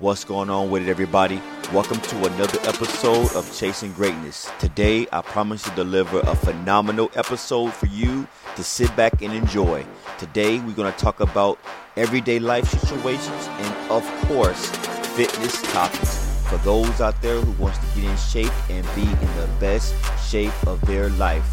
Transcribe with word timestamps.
What's 0.00 0.22
going 0.22 0.48
on 0.48 0.70
with 0.70 0.82
it, 0.82 0.88
everybody? 0.88 1.42
Welcome 1.72 2.00
to 2.00 2.16
another 2.18 2.60
episode 2.68 3.34
of 3.34 3.52
Chasing 3.52 3.92
Greatness. 3.94 4.48
Today, 4.60 5.08
I 5.10 5.22
promise 5.22 5.60
to 5.64 5.70
deliver 5.72 6.20
a 6.20 6.36
phenomenal 6.36 7.10
episode 7.16 7.72
for 7.72 7.86
you 7.86 8.28
to 8.54 8.62
sit 8.62 8.94
back 8.94 9.22
and 9.22 9.32
enjoy. 9.32 9.84
Today, 10.16 10.60
we're 10.60 10.76
going 10.76 10.92
to 10.92 10.98
talk 11.00 11.18
about 11.18 11.58
everyday 11.96 12.38
life 12.38 12.68
situations 12.68 13.48
and, 13.48 13.90
of 13.90 14.04
course, 14.28 14.70
fitness 15.16 15.60
topics 15.72 16.44
for 16.48 16.58
those 16.58 17.00
out 17.00 17.20
there 17.20 17.40
who 17.40 17.60
wants 17.60 17.78
to 17.78 18.00
get 18.00 18.08
in 18.08 18.16
shape 18.18 18.70
and 18.70 18.86
be 18.94 19.02
in 19.02 19.36
the 19.36 19.50
best 19.58 19.96
shape 20.30 20.54
of 20.68 20.80
their 20.82 21.08
life. 21.10 21.44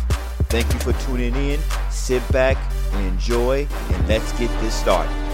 Thank 0.50 0.72
you 0.72 0.80
for 0.82 0.94
tuning 1.08 1.36
in. 1.36 1.60
Sit 1.90 2.22
back 2.32 2.58
and 2.94 3.08
enjoy, 3.08 3.68
and 3.90 4.08
let's 4.08 4.32
get 4.34 4.50
this 4.62 4.76
started. 4.76 5.25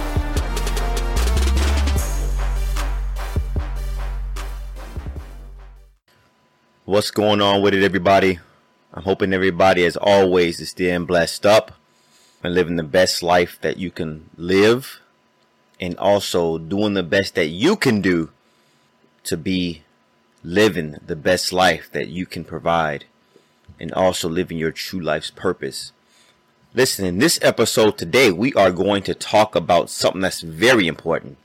What's 6.85 7.11
going 7.11 7.41
on 7.41 7.61
with 7.61 7.75
it, 7.75 7.83
everybody? 7.83 8.39
I'm 8.91 9.03
hoping 9.03 9.33
everybody, 9.33 9.85
as 9.85 9.95
always, 9.95 10.59
is 10.59 10.71
staying 10.71 11.05
blessed 11.05 11.45
up 11.45 11.73
and 12.43 12.55
living 12.55 12.75
the 12.75 12.81
best 12.81 13.21
life 13.21 13.59
that 13.61 13.77
you 13.77 13.91
can 13.91 14.31
live, 14.35 14.99
and 15.79 15.95
also 15.99 16.57
doing 16.57 16.95
the 16.95 17.03
best 17.03 17.35
that 17.35 17.49
you 17.49 17.75
can 17.75 18.01
do 18.01 18.31
to 19.25 19.37
be 19.37 19.83
living 20.43 20.97
the 21.05 21.15
best 21.15 21.53
life 21.53 21.87
that 21.91 22.07
you 22.07 22.25
can 22.25 22.43
provide, 22.43 23.05
and 23.79 23.93
also 23.93 24.27
living 24.27 24.57
your 24.57 24.71
true 24.71 24.99
life's 24.99 25.29
purpose. 25.29 25.91
Listen, 26.73 27.05
in 27.05 27.19
this 27.19 27.37
episode 27.43 27.95
today, 27.95 28.31
we 28.31 28.55
are 28.55 28.71
going 28.71 29.03
to 29.03 29.13
talk 29.13 29.55
about 29.55 29.91
something 29.91 30.21
that's 30.21 30.41
very 30.41 30.87
important. 30.87 31.37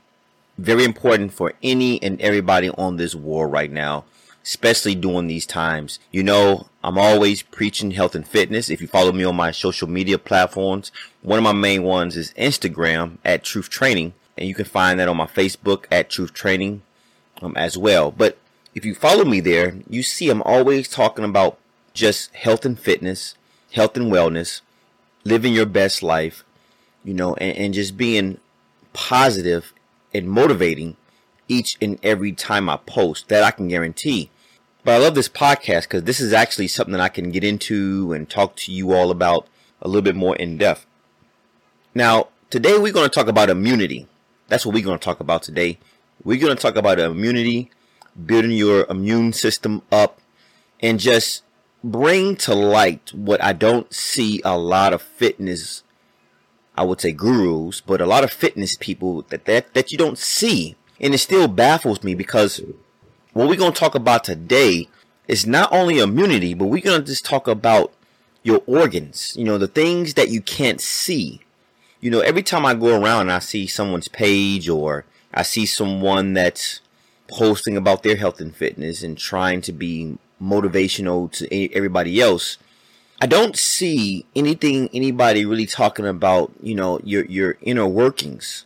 Very 0.57 0.83
important 0.83 1.31
for 1.31 1.53
any 1.61 2.01
and 2.01 2.19
everybody 2.21 2.69
on 2.71 2.97
this 2.97 3.13
world 3.13 3.51
right 3.51 3.71
now 3.71 4.05
especially 4.47 4.95
during 4.95 5.27
these 5.27 5.45
times. 5.45 5.99
You 6.09 6.23
know, 6.23 6.67
I'm 6.81 6.97
always 6.97 7.43
preaching 7.43 7.91
health 7.91 8.15
and 8.15 8.25
fitness. 8.25 8.69
If 8.69 8.79
you 8.79 8.87
follow 8.87 9.11
me 9.11 9.25
on 9.25 9.35
my 9.35 9.51
social 9.51 9.89
media 9.89 10.17
platforms, 10.17 10.89
one 11.21 11.37
of 11.37 11.43
my 11.43 11.51
main 11.51 11.83
ones 11.83 12.15
is 12.15 12.33
Instagram 12.35 13.17
at 13.25 13.43
Truth 13.43 13.69
Training, 13.69 14.13
and 14.37 14.47
you 14.47 14.55
can 14.55 14.63
find 14.63 14.99
that 14.99 15.09
on 15.09 15.17
my 15.17 15.27
Facebook 15.27 15.83
at 15.91 16.09
Truth 16.09 16.33
Training 16.33 16.81
um, 17.41 17.57
as 17.57 17.77
well. 17.77 18.09
But 18.09 18.37
if 18.73 18.85
you 18.85 18.95
follow 18.95 19.25
me 19.25 19.41
there, 19.41 19.75
you 19.89 20.01
see 20.01 20.29
I'm 20.29 20.43
always 20.43 20.87
talking 20.87 21.25
about 21.25 21.57
just 21.93 22.33
health 22.33 22.63
and 22.63 22.79
fitness, 22.79 23.35
health 23.73 23.97
and 23.97 24.09
wellness, 24.09 24.61
living 25.25 25.51
your 25.51 25.65
best 25.65 26.01
life, 26.01 26.45
you 27.03 27.13
know, 27.13 27.35
and, 27.35 27.57
and 27.57 27.73
just 27.73 27.97
being 27.97 28.39
positive 28.93 29.73
and 30.13 30.29
motivating 30.29 30.95
each 31.49 31.75
and 31.81 31.99
every 32.01 32.31
time 32.31 32.69
I 32.69 32.77
post. 32.77 33.27
That 33.27 33.43
I 33.43 33.51
can 33.51 33.67
guarantee. 33.67 34.29
But 34.87 34.93
I 34.93 34.99
love 34.99 35.15
this 35.15 35.27
podcast 35.27 35.81
because 35.81 36.03
this 36.03 36.21
is 36.21 36.31
actually 36.31 36.69
something 36.69 36.93
that 36.93 37.01
I 37.01 37.09
can 37.09 37.29
get 37.29 37.43
into 37.43 38.13
and 38.13 38.29
talk 38.29 38.55
to 38.55 38.71
you 38.71 38.93
all 38.93 39.11
about 39.11 39.45
a 39.81 39.87
little 39.89 40.01
bit 40.01 40.15
more 40.15 40.33
in 40.37 40.57
depth. 40.57 40.85
Now, 41.93 42.29
today 42.49 42.77
we're 42.77 42.93
going 42.93 43.09
to 43.09 43.13
talk 43.13 43.27
about 43.27 43.49
immunity. 43.49 44.07
That's 44.47 44.65
what 44.65 44.73
we're 44.73 44.85
going 44.85 44.97
to 44.97 45.03
talk 45.03 45.19
about 45.19 45.43
today. 45.43 45.77
We're 46.23 46.39
going 46.39 46.55
to 46.55 46.61
talk 46.61 46.77
about 46.77 46.99
immunity, 46.99 47.69
building 48.25 48.51
your 48.51 48.85
immune 48.89 49.33
system 49.33 49.81
up, 49.91 50.21
and 50.79 51.01
just 51.01 51.43
bring 51.83 52.37
to 52.37 52.55
light 52.55 53.13
what 53.13 53.43
I 53.43 53.51
don't 53.51 53.93
see 53.93 54.41
a 54.45 54.57
lot 54.57 54.93
of 54.93 55.01
fitness, 55.01 55.83
I 56.77 56.85
would 56.85 57.01
say 57.01 57.11
gurus, 57.11 57.81
but 57.81 57.99
a 57.99 58.05
lot 58.05 58.23
of 58.23 58.31
fitness 58.31 58.77
people 58.79 59.23
that, 59.23 59.43
that, 59.43 59.73
that 59.73 59.91
you 59.91 59.97
don't 59.97 60.17
see. 60.17 60.77
And 60.97 61.13
it 61.13 61.17
still 61.17 61.49
baffles 61.49 62.03
me 62.03 62.15
because 62.15 62.61
what 63.37 63.47
we're 63.47 63.55
going 63.55 63.71
to 63.71 63.79
talk 63.79 63.93
about 63.93 64.23
today 64.23 64.89
is 65.27 65.45
not 65.45 65.71
only 65.71 65.99
immunity, 65.99 66.55
but 66.55 66.65
we're 66.65 66.81
going 66.81 66.99
to 66.99 67.05
just 67.05 67.23
talk 67.23 67.47
about 67.47 67.93
your 68.41 68.63
organs, 68.65 69.35
you 69.37 69.43
know, 69.43 69.59
the 69.59 69.67
things 69.67 70.15
that 70.15 70.29
you 70.29 70.41
can't 70.41 70.81
see. 70.81 71.41
You 72.01 72.09
know, 72.09 72.21
every 72.21 72.41
time 72.41 72.65
I 72.65 72.73
go 72.73 72.99
around 72.99 73.21
and 73.21 73.31
I 73.31 73.37
see 73.37 73.67
someone's 73.67 74.07
page 74.07 74.67
or 74.67 75.05
I 75.31 75.43
see 75.43 75.67
someone 75.67 76.33
that's 76.33 76.81
posting 77.27 77.77
about 77.77 78.01
their 78.01 78.15
health 78.15 78.41
and 78.41 78.55
fitness 78.55 79.03
and 79.03 79.15
trying 79.15 79.61
to 79.61 79.71
be 79.71 80.17
motivational 80.41 81.31
to 81.33 81.75
everybody 81.75 82.19
else, 82.19 82.57
I 83.21 83.27
don't 83.27 83.55
see 83.55 84.25
anything 84.35 84.89
anybody 84.95 85.45
really 85.45 85.67
talking 85.67 86.07
about, 86.07 86.51
you 86.63 86.73
know, 86.73 86.99
your 87.03 87.25
your 87.25 87.57
inner 87.61 87.85
workings. 87.85 88.65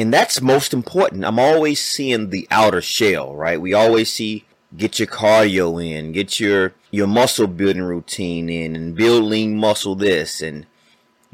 And 0.00 0.14
that's 0.14 0.40
most 0.40 0.72
important. 0.72 1.26
I'm 1.26 1.38
always 1.38 1.78
seeing 1.78 2.30
the 2.30 2.48
outer 2.50 2.80
shell, 2.80 3.34
right? 3.34 3.60
We 3.60 3.74
always 3.74 4.10
see 4.10 4.46
get 4.74 4.98
your 4.98 5.08
cardio 5.08 5.84
in, 5.84 6.12
get 6.12 6.40
your 6.40 6.72
your 6.90 7.06
muscle 7.06 7.46
building 7.46 7.82
routine 7.82 8.48
in 8.48 8.74
and 8.74 8.96
build 8.96 9.24
lean 9.24 9.58
muscle 9.58 9.94
this 9.94 10.40
and 10.40 10.64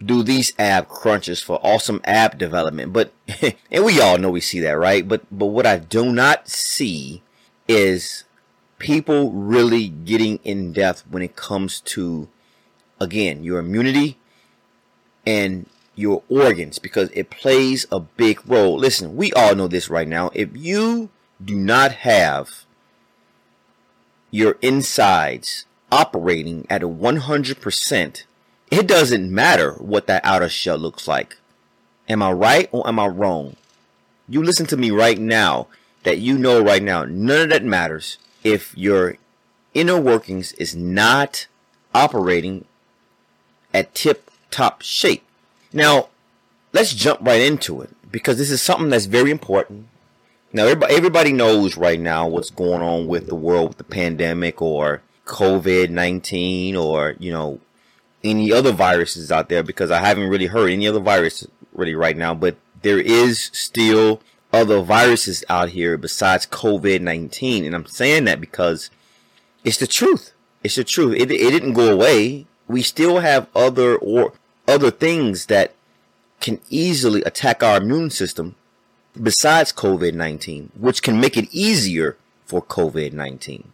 do 0.05 0.25
these 0.25 0.53
ab 0.59 0.89
crunches 0.89 1.41
for 1.41 1.61
awesome 1.63 2.01
ab 2.03 2.39
development. 2.39 2.93
But 2.93 3.13
and 3.71 3.85
we 3.85 4.01
all 4.01 4.19
know 4.19 4.31
we 4.31 4.41
see 4.41 4.59
that, 4.59 4.77
right? 4.77 5.07
But 5.07 5.23
but 5.31 5.47
what 5.47 5.65
I 5.65 5.79
do 5.79 6.13
not 6.13 6.49
see 6.49 7.23
is 7.69 8.25
people 8.81 9.31
really 9.31 9.87
getting 9.87 10.41
in 10.43 10.73
depth 10.73 11.05
when 11.09 11.23
it 11.23 11.37
comes 11.37 11.81
to 11.83 12.29
again, 12.99 13.45
your 13.45 13.61
immunity 13.61 14.19
and 15.25 15.67
your 15.97 16.23
organs 16.29 16.79
because 16.79 17.11
it 17.13 17.31
plays 17.31 17.87
a 17.91 17.99
big 17.99 18.41
role. 18.49 18.77
Listen, 18.77 19.17
we 19.17 19.33
all 19.33 19.55
know 19.55 19.67
this 19.67 19.91
right 19.91 20.07
now. 20.07 20.31
If 20.35 20.51
you 20.55 21.09
do 21.45 21.57
not 21.57 21.93
have 21.93 22.65
your 24.31 24.57
insides 24.63 25.65
operating 25.91 26.67
at 26.69 26.83
a 26.83 26.89
100%, 26.89 28.23
it 28.71 28.87
doesn't 28.87 29.35
matter 29.35 29.73
what 29.75 30.07
that 30.07 30.25
outer 30.25 30.49
shell 30.49 30.79
looks 30.79 31.09
like. 31.09 31.39
Am 32.09 32.23
I 32.23 32.33
right 32.33 32.69
or 32.73 32.87
am 32.87 32.99
I 32.99 33.07
wrong? 33.07 33.57
You 34.29 34.43
listen 34.43 34.67
to 34.67 34.77
me 34.77 34.91
right 34.91 35.19
now 35.19 35.69
that 36.03 36.19
you 36.19 36.39
know 36.39 36.63
right 36.63 36.83
now, 36.83 37.05
none 37.05 37.43
of 37.43 37.49
that 37.51 37.65
matters 37.65 38.19
if 38.45 38.77
your 38.77 39.17
inner 39.75 39.99
workings 39.99 40.53
is 40.53 40.77
not 40.77 41.47
operating 41.95 42.65
at 43.73 43.95
tip 43.95 44.31
top 44.51 44.83
shape. 44.83 45.26
Now, 45.77 46.09
let's 46.73 46.95
jump 46.95 47.21
right 47.21 47.43
into 47.43 47.83
it 47.83 47.91
because 48.11 48.39
this 48.39 48.51
is 48.51 48.63
something 48.63 48.89
that's 48.89 49.05
very 49.05 49.31
important. 49.31 49.89
Now, 50.51 50.65
everybody, 50.65 51.35
knows 51.35 51.77
right 51.77 52.01
now 52.01 52.27
what's 52.27 52.49
going 52.49 52.81
on 52.81 53.09
with 53.09 53.27
the 53.27 53.35
world 53.35 53.69
with 53.69 53.77
the 53.77 53.85
pandemic 53.85 54.63
or 54.63 55.03
COVID 55.27 55.91
19 55.91 56.77
or, 56.77 57.15
you 57.19 57.31
know, 57.31 57.61
any 58.25 58.51
other 58.51 58.73
viruses 58.73 59.31
out 59.31 59.51
there 59.51 59.63
because 59.63 59.91
I 59.91 59.99
haven't 59.99 60.31
really 60.31 60.47
heard 60.47 60.71
any 60.71 60.89
other 60.89 60.99
virus 60.99 61.47
really 61.75 61.95
right 61.95 62.17
now, 62.17 62.33
but 62.33 62.57
there 62.81 62.99
is 62.99 63.51
still 63.53 64.23
other 64.55 64.81
viruses 64.81 65.45
out 65.51 65.69
here 65.69 65.99
besides 65.99 66.47
COVID 66.47 67.03
19. 67.03 67.67
And 67.67 67.75
I'm 67.75 67.85
saying 67.85 68.25
that 68.25 68.41
because 68.41 68.89
it's 69.63 69.77
the 69.77 69.87
truth. 69.87 70.33
It's 70.65 70.77
the 70.77 70.85
truth. 70.85 71.17
It, 71.17 71.31
it 71.31 71.51
didn't 71.51 71.75
go 71.75 71.93
away. 71.93 72.47
We 72.67 72.81
still 72.81 73.19
have 73.19 73.47
other 73.55 73.95
or 73.97 74.33
other 74.69 74.91
things 74.91 75.47
that 75.47 75.75
can 76.41 76.61
easily 76.69 77.23
attack 77.23 77.63
our 77.63 77.79
immune 77.79 78.11
system 78.11 78.55
besides 79.21 79.73
COVID 79.73 80.15
19, 80.15 80.73
which 80.79 81.03
can 81.03 81.21
make 81.21 81.37
it 81.37 81.49
easier 81.53 82.17
for 82.45 82.63
COVID 82.63 83.13
19. 83.13 83.73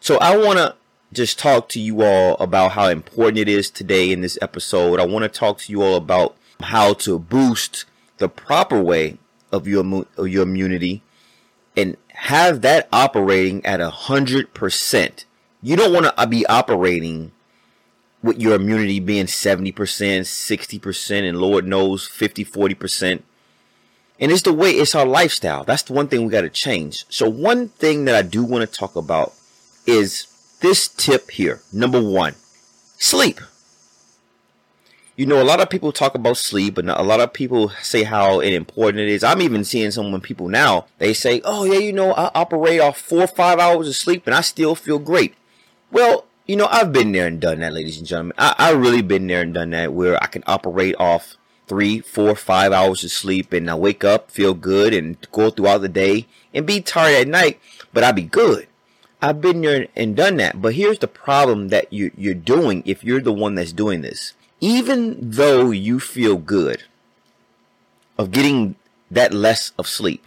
So 0.00 0.18
I 0.18 0.36
want 0.36 0.58
to 0.58 0.74
just 1.12 1.38
talk 1.38 1.68
to 1.70 1.80
you 1.80 2.02
all 2.02 2.36
about 2.38 2.72
how 2.72 2.88
important 2.88 3.38
it 3.38 3.48
is 3.48 3.70
today 3.70 4.10
in 4.10 4.20
this 4.20 4.38
episode. 4.40 4.98
I 4.98 5.06
want 5.06 5.24
to 5.24 5.28
talk 5.28 5.58
to 5.58 5.72
you 5.72 5.82
all 5.82 5.96
about 5.96 6.36
how 6.60 6.94
to 6.94 7.18
boost 7.18 7.84
the 8.18 8.28
proper 8.28 8.80
way 8.80 9.18
of 9.50 9.66
your, 9.66 10.06
of 10.16 10.28
your 10.28 10.44
immunity 10.44 11.02
and 11.76 11.96
have 12.08 12.62
that 12.62 12.88
operating 12.92 13.64
at 13.66 13.80
a 13.80 13.90
hundred 13.90 14.54
percent. 14.54 15.24
You 15.62 15.76
don't 15.76 15.92
want 15.92 16.16
to 16.16 16.26
be 16.26 16.46
operating 16.46 17.32
with 18.22 18.40
your 18.40 18.54
immunity 18.54 19.00
being 19.00 19.26
70%, 19.26 19.72
60%, 19.74 21.28
and 21.28 21.38
Lord 21.38 21.66
knows 21.66 22.06
50, 22.06 22.44
40%. 22.44 23.22
And 24.20 24.30
it's 24.30 24.42
the 24.42 24.52
way, 24.52 24.70
it's 24.70 24.94
our 24.94 25.06
lifestyle. 25.06 25.64
That's 25.64 25.82
the 25.82 25.94
one 25.94 26.06
thing 26.06 26.24
we 26.24 26.30
got 26.30 26.42
to 26.42 26.50
change. 26.50 27.04
So, 27.08 27.28
one 27.28 27.68
thing 27.68 28.04
that 28.04 28.14
I 28.14 28.22
do 28.22 28.44
want 28.44 28.68
to 28.68 28.78
talk 28.78 28.94
about 28.94 29.32
is 29.84 30.28
this 30.60 30.86
tip 30.86 31.30
here. 31.32 31.60
Number 31.72 32.00
one, 32.00 32.36
sleep. 32.98 33.40
You 35.16 35.26
know, 35.26 35.42
a 35.42 35.44
lot 35.44 35.60
of 35.60 35.68
people 35.68 35.92
talk 35.92 36.14
about 36.14 36.36
sleep, 36.36 36.78
and 36.78 36.88
a 36.88 37.02
lot 37.02 37.20
of 37.20 37.32
people 37.32 37.70
say 37.82 38.04
how 38.04 38.40
important 38.40 39.00
it 39.00 39.08
is. 39.08 39.22
I'm 39.22 39.42
even 39.42 39.64
seeing 39.64 39.90
some 39.90 40.18
people 40.20 40.48
now, 40.48 40.86
they 40.98 41.12
say, 41.12 41.42
oh, 41.44 41.64
yeah, 41.64 41.78
you 41.78 41.92
know, 41.92 42.12
I 42.14 42.30
operate 42.34 42.80
off 42.80 42.98
four 42.98 43.22
or 43.22 43.26
five 43.26 43.58
hours 43.58 43.88
of 43.88 43.96
sleep 43.96 44.26
and 44.26 44.34
I 44.34 44.40
still 44.40 44.74
feel 44.74 44.98
great. 44.98 45.34
Well, 45.90 46.24
you 46.46 46.56
know, 46.56 46.66
I've 46.70 46.92
been 46.92 47.12
there 47.12 47.26
and 47.26 47.40
done 47.40 47.60
that, 47.60 47.72
ladies 47.72 47.98
and 47.98 48.06
gentlemen. 48.06 48.34
I, 48.38 48.54
I 48.58 48.70
really 48.72 49.02
been 49.02 49.26
there 49.26 49.42
and 49.42 49.54
done 49.54 49.70
that 49.70 49.92
where 49.92 50.22
I 50.22 50.26
can 50.26 50.42
operate 50.46 50.94
off 50.98 51.36
three, 51.68 52.00
four, 52.00 52.34
five 52.34 52.72
hours 52.72 53.04
of 53.04 53.10
sleep 53.10 53.52
and 53.52 53.70
I 53.70 53.74
wake 53.74 54.04
up, 54.04 54.30
feel 54.30 54.54
good 54.54 54.92
and 54.92 55.16
go 55.30 55.50
throughout 55.50 55.78
the 55.78 55.88
day 55.88 56.26
and 56.52 56.66
be 56.66 56.80
tired 56.80 57.22
at 57.22 57.28
night, 57.28 57.60
but 57.92 58.04
I 58.04 58.12
be 58.12 58.22
good. 58.22 58.66
I've 59.20 59.40
been 59.40 59.60
there 59.60 59.86
and 59.94 60.16
done 60.16 60.36
that. 60.38 60.60
But 60.60 60.74
here's 60.74 60.98
the 60.98 61.06
problem 61.06 61.68
that 61.68 61.92
you, 61.92 62.10
you're 62.16 62.34
doing 62.34 62.82
if 62.84 63.04
you're 63.04 63.20
the 63.20 63.32
one 63.32 63.54
that's 63.54 63.72
doing 63.72 64.02
this. 64.02 64.34
Even 64.60 65.30
though 65.30 65.70
you 65.70 66.00
feel 66.00 66.36
good 66.36 66.84
of 68.18 68.32
getting 68.32 68.74
that 69.10 69.32
less 69.32 69.72
of 69.78 69.86
sleep, 69.86 70.24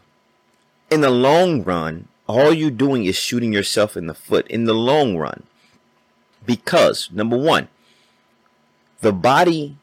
in 0.89 1.01
the 1.01 1.09
long 1.09 1.63
run, 1.63 2.07
all 2.27 2.53
you're 2.53 2.71
doing 2.71 3.05
is 3.05 3.15
shooting 3.15 3.51
yourself 3.51 3.97
in 3.97 4.07
the 4.07 4.13
foot 4.13 4.47
in 4.47 4.65
the 4.65 4.73
long 4.73 5.17
run. 5.17 5.43
Because, 6.45 7.09
number 7.11 7.37
one, 7.37 7.67
the 9.01 9.13
body 9.13 9.77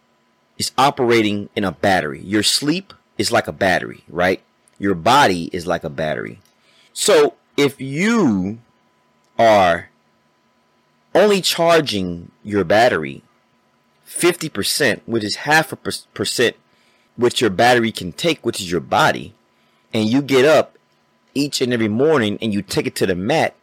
is 0.59 0.73
operating 0.79 1.49
in 1.57 1.65
a 1.65 1.73
battery. 1.73 2.21
Your 2.21 2.43
sleep 2.43 2.93
is 3.19 3.33
like 3.33 3.49
a 3.49 3.53
battery, 3.53 4.05
right? 4.09 4.43
Your 4.79 4.95
body 4.95 5.51
is 5.53 5.67
like 5.67 5.85
a 5.85 5.91
battery. 5.91 6.41
So 6.93 7.35
if 7.57 7.81
you 7.81 8.59
are 9.39 9.91
only 11.15 11.41
charging 11.41 12.31
your 12.43 12.65
battery 12.65 13.23
50%, 14.09 15.01
which 15.07 15.25
is 15.25 15.37
half 15.37 15.73
a 15.73 15.77
percent 15.77 16.57
which 17.17 17.41
your 17.41 17.51
battery 17.51 17.93
can 17.93 18.13
take, 18.13 18.45
which 18.45 18.61
is 18.61 18.71
your 18.71 18.81
body, 18.81 19.35
and 19.93 20.09
you 20.09 20.23
get 20.23 20.45
up 20.45 20.79
each 21.35 21.61
and 21.61 21.73
every 21.73 21.89
morning 21.89 22.39
and 22.41 22.53
you 22.53 22.63
take 22.63 22.87
it 22.87 22.95
to 22.97 23.07
the 23.07 23.15
mat, 23.15 23.55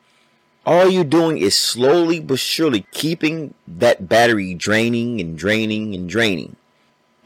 all 0.70 0.88
you're 0.88 1.04
doing 1.04 1.40
is 1.40 1.58
slowly 1.58 2.20
but 2.20 2.38
surely 2.38 2.86
keeping 2.92 3.56
that 3.68 4.08
battery 4.08 4.54
draining 4.54 5.20
and 5.20 5.36
draining 5.36 5.96
and 5.96 6.08
draining. 6.08 6.56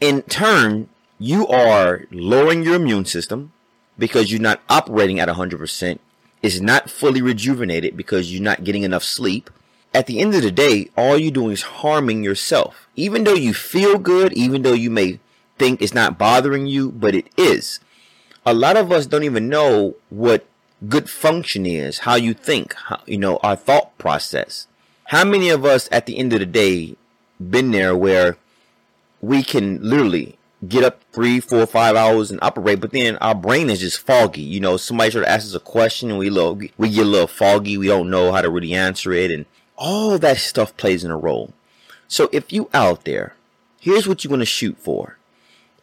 In 0.00 0.22
turn, 0.22 0.88
you 1.18 1.46
are 1.48 2.06
lowering 2.10 2.62
your 2.62 2.76
immune 2.76 3.04
system 3.04 3.52
because 3.98 4.32
you're 4.32 4.40
not 4.40 4.62
operating 4.70 5.20
at 5.20 5.28
100% 5.28 5.98
is 6.40 6.62
not 6.62 6.88
fully 6.88 7.20
rejuvenated 7.20 7.98
because 7.98 8.32
you're 8.32 8.42
not 8.42 8.64
getting 8.64 8.82
enough 8.82 9.04
sleep. 9.04 9.50
At 9.92 10.06
the 10.06 10.20
end 10.20 10.34
of 10.34 10.40
the 10.40 10.50
day, 10.50 10.88
all 10.96 11.18
you're 11.18 11.30
doing 11.30 11.52
is 11.52 11.62
harming 11.84 12.24
yourself. 12.24 12.88
Even 12.96 13.24
though 13.24 13.34
you 13.34 13.52
feel 13.52 13.98
good, 13.98 14.32
even 14.32 14.62
though 14.62 14.72
you 14.72 14.88
may 14.88 15.20
think 15.58 15.82
it's 15.82 15.92
not 15.92 16.16
bothering 16.16 16.66
you, 16.66 16.90
but 16.90 17.14
it 17.14 17.28
is. 17.36 17.78
A 18.46 18.54
lot 18.54 18.78
of 18.78 18.90
us 18.90 19.04
don't 19.04 19.22
even 19.22 19.50
know 19.50 19.96
what 20.08 20.46
good 20.88 21.08
function 21.08 21.66
is, 21.66 22.00
how 22.00 22.14
you 22.14 22.34
think, 22.34 22.74
how, 22.74 23.00
you 23.06 23.18
know, 23.18 23.38
our 23.42 23.56
thought 23.56 23.96
process. 23.98 24.66
How 25.06 25.24
many 25.24 25.50
of 25.50 25.64
us 25.64 25.88
at 25.92 26.06
the 26.06 26.18
end 26.18 26.32
of 26.32 26.40
the 26.40 26.46
day 26.46 26.96
been 27.40 27.70
there 27.70 27.96
where 27.96 28.36
we 29.20 29.42
can 29.42 29.82
literally 29.82 30.38
get 30.68 30.84
up 30.84 31.00
three, 31.12 31.40
four, 31.40 31.66
five 31.66 31.96
hours 31.96 32.30
and 32.30 32.40
operate, 32.42 32.80
but 32.80 32.92
then 32.92 33.16
our 33.16 33.34
brain 33.34 33.70
is 33.70 33.80
just 33.80 34.00
foggy. 34.00 34.42
You 34.42 34.60
know, 34.60 34.76
somebody 34.76 35.10
sort 35.10 35.24
of 35.24 35.30
asks 35.30 35.50
us 35.50 35.54
a 35.54 35.60
question 35.60 36.10
and 36.10 36.18
we 36.18 36.30
little, 36.30 36.60
we 36.76 36.90
get 36.90 37.06
a 37.06 37.08
little 37.08 37.26
foggy. 37.26 37.76
We 37.76 37.86
don't 37.86 38.10
know 38.10 38.32
how 38.32 38.42
to 38.42 38.50
really 38.50 38.74
answer 38.74 39.12
it, 39.12 39.30
and 39.30 39.46
all 39.76 40.18
that 40.18 40.38
stuff 40.38 40.76
plays 40.76 41.04
in 41.04 41.10
a 41.10 41.16
role. 41.16 41.52
So 42.08 42.28
if 42.32 42.52
you 42.52 42.68
out 42.72 43.04
there, 43.04 43.34
here's 43.80 44.06
what 44.06 44.24
you're 44.24 44.30
gonna 44.30 44.44
shoot 44.44 44.78
for. 44.78 45.18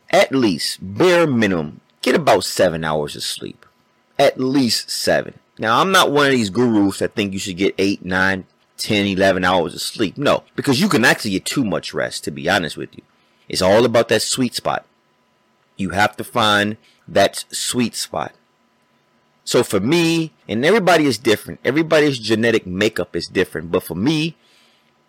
At 0.10 0.34
least 0.34 0.80
bare 0.82 1.28
minimum, 1.28 1.82
get 2.02 2.16
about 2.16 2.44
seven 2.44 2.84
hours 2.84 3.16
of 3.16 3.24
sleep. 3.24 3.66
At 4.22 4.40
least 4.40 4.92
seven. 4.92 5.40
Now 5.58 5.82
I'm 5.82 5.92
not 5.92 6.12
one 6.12 6.28
of 6.28 6.32
these 6.32 6.52
gurus 6.52 7.00
that 7.00 7.16
think 7.16 7.34
you 7.34 7.40
should 7.40 7.58
get 7.58 7.74
eight, 7.80 8.06
nine, 8.06 8.46
10, 8.78 9.08
11 9.08 9.44
hours 9.44 9.74
of 9.74 9.82
sleep. 9.82 10.16
No, 10.16 10.44
because 10.56 10.80
you 10.80 10.88
can 10.88 11.04
actually 11.04 11.32
get 11.32 11.46
too 11.46 11.66
much 11.66 11.92
rest, 11.92 12.24
to 12.26 12.32
be 12.32 12.48
honest 12.48 12.78
with 12.78 12.96
you. 12.96 13.02
It's 13.50 13.64
all 13.64 13.84
about 13.84 14.10
that 14.10 14.22
sweet 14.22 14.54
spot. 14.54 14.86
You 15.76 15.90
have 15.90 16.16
to 16.18 16.24
find 16.24 16.78
that 17.08 17.46
sweet 17.50 17.96
spot. 17.96 18.34
So 19.44 19.64
for 19.64 19.80
me, 19.80 20.34
and 20.48 20.64
everybody 20.64 21.06
is 21.06 21.18
different. 21.18 21.60
Everybody's 21.66 22.20
genetic 22.20 22.68
makeup 22.68 23.16
is 23.16 23.28
different. 23.28 23.72
But 23.72 23.82
for 23.82 23.96
me, 23.96 24.36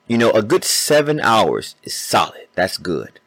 you 0.09 0.17
know, 0.17 0.31
a 0.31 0.43
good 0.43 0.65
seven 0.65 1.21
hours 1.21 1.77
is 1.83 1.95
solid. 1.95 2.49
That's 2.55 2.79
good. 2.79 3.21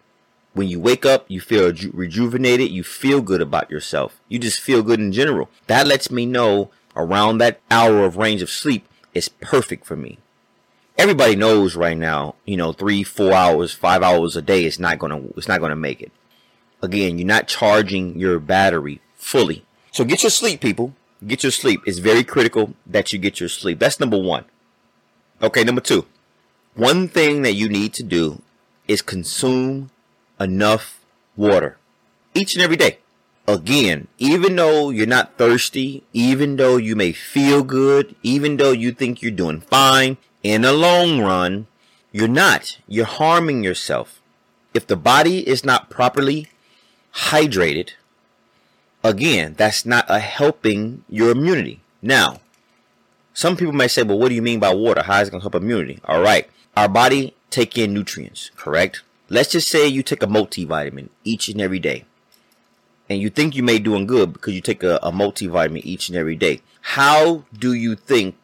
When 0.56 0.68
you 0.68 0.80
wake 0.80 1.06
up, 1.06 1.26
you 1.28 1.40
feel 1.40 1.66
reju- 1.68 1.92
rejuvenated. 1.94 2.72
You 2.72 2.84
feel 2.84 3.22
good 3.22 3.42
about 3.42 3.70
yourself. 3.70 4.20
You 4.28 4.40
just 4.40 4.60
feel 4.60 4.82
good 4.82 5.00
in 5.00 5.12
general. 5.12 5.50
That 5.68 5.86
lets 5.86 6.10
me 6.10 6.26
know 6.26 6.72
around 6.96 7.38
that 7.38 7.62
hour 7.70 8.04
of 8.04 8.18
range 8.18 8.42
of 8.42 8.50
sleep 8.50 8.88
is 9.14 9.30
perfect 9.30 9.86
for 9.86 9.96
me 9.96 10.18
everybody 10.98 11.36
knows 11.36 11.76
right 11.76 11.98
now, 11.98 12.36
you 12.46 12.58
know, 12.58 12.72
three, 12.72 13.04
four 13.04 13.34
hours, 13.34 13.74
five 13.74 14.02
hours 14.02 14.36
a 14.36 14.42
day 14.42 14.66
is 14.66 14.80
not 14.80 15.00
gonna 15.00 15.22
it's 15.38 15.48
not 15.48 15.62
gonna 15.62 15.76
make 15.76 16.02
it. 16.02 16.12
Again, 16.82 17.18
you're 17.18 17.28
not 17.28 17.48
charging 17.48 18.18
your 18.20 18.40
battery 18.40 19.02
fully. 19.16 19.66
So 19.92 20.04
get 20.04 20.24
your 20.24 20.30
sleep, 20.30 20.62
people. 20.62 20.94
Get 21.26 21.44
your 21.44 21.52
sleep. 21.52 21.82
It's 21.86 22.00
very 22.00 22.24
critical 22.24 22.74
that 22.86 23.14
you 23.14 23.20
get 23.20 23.40
your 23.40 23.50
sleep. 23.50 23.80
That's 23.80 24.00
number 24.00 24.18
one. 24.18 24.46
Okay, 25.42 25.64
number 25.64 25.82
two. 25.82 26.06
One 26.76 27.08
thing 27.08 27.42
that 27.44 27.54
you 27.54 27.70
need 27.70 27.94
to 27.96 28.04
do 28.04 28.42
is 28.88 29.02
consume 29.02 29.90
enough 30.40 31.00
water 31.36 31.78
each 32.34 32.56
and 32.56 32.64
every 32.64 32.78
day. 32.78 33.00
Again, 33.48 34.08
even 34.18 34.56
though 34.56 34.90
you're 34.90 35.06
not 35.06 35.38
thirsty, 35.38 36.04
even 36.14 36.56
though 36.56 36.78
you 36.78 36.96
may 36.96 37.12
feel 37.12 37.64
good, 37.64 38.16
even 38.24 38.58
though 38.58 38.72
you 38.72 38.92
think 38.92 39.22
you're 39.22 39.32
doing 39.32 39.62
fine, 39.62 40.18
in 40.42 40.64
the 40.64 40.74
long 40.74 41.22
run, 41.22 41.68
you're 42.12 42.28
not. 42.28 42.80
You're 42.88 43.06
harming 43.06 43.64
yourself. 43.64 44.22
If 44.74 44.88
the 44.88 44.96
body 44.96 45.48
is 45.48 45.64
not 45.64 45.90
properly 45.90 46.50
hydrated, 47.14 47.92
again, 49.04 49.54
that's 49.58 49.86
not 49.86 50.06
a 50.10 50.20
helping 50.20 51.04
your 51.08 51.30
immunity. 51.32 51.82
Now, 52.02 52.40
some 53.34 53.58
people 53.58 53.74
may 53.74 53.88
say, 53.88 54.02
well, 54.04 54.18
what 54.18 54.30
do 54.30 54.36
you 54.36 54.42
mean 54.42 54.60
by 54.60 54.74
water? 54.74 55.04
How 55.04 55.22
is 55.22 55.28
it 55.28 55.32
going 55.32 55.42
to 55.42 55.44
help 55.44 55.56
immunity? 55.56 56.00
All 56.06 56.22
right. 56.22 56.50
Our 56.76 56.88
body 56.88 57.36
take 57.52 57.78
in 57.78 57.94
nutrients, 57.94 58.50
correct? 58.56 59.04
Let's 59.30 59.52
just 59.52 59.68
say 59.68 59.88
you 59.88 60.04
take 60.04 60.24
a 60.24 60.28
multivitamin 60.28 61.10
each 61.24 61.50
and 61.50 61.62
every 61.62 61.80
day. 61.80 62.06
And 63.10 63.22
you 63.22 63.30
think 63.30 63.56
you 63.56 63.64
may 63.64 63.78
be 63.78 63.84
doing 63.84 64.06
good 64.06 64.34
because 64.34 64.54
you 64.54 64.62
take 64.62 64.84
a, 64.84 64.98
a 65.04 65.12
multivitamin 65.12 65.82
each 65.84 66.10
and 66.10 66.18
every 66.18 66.36
day. 66.36 66.62
How 66.82 67.44
do 67.58 67.74
you 67.74 67.96
think 67.96 68.36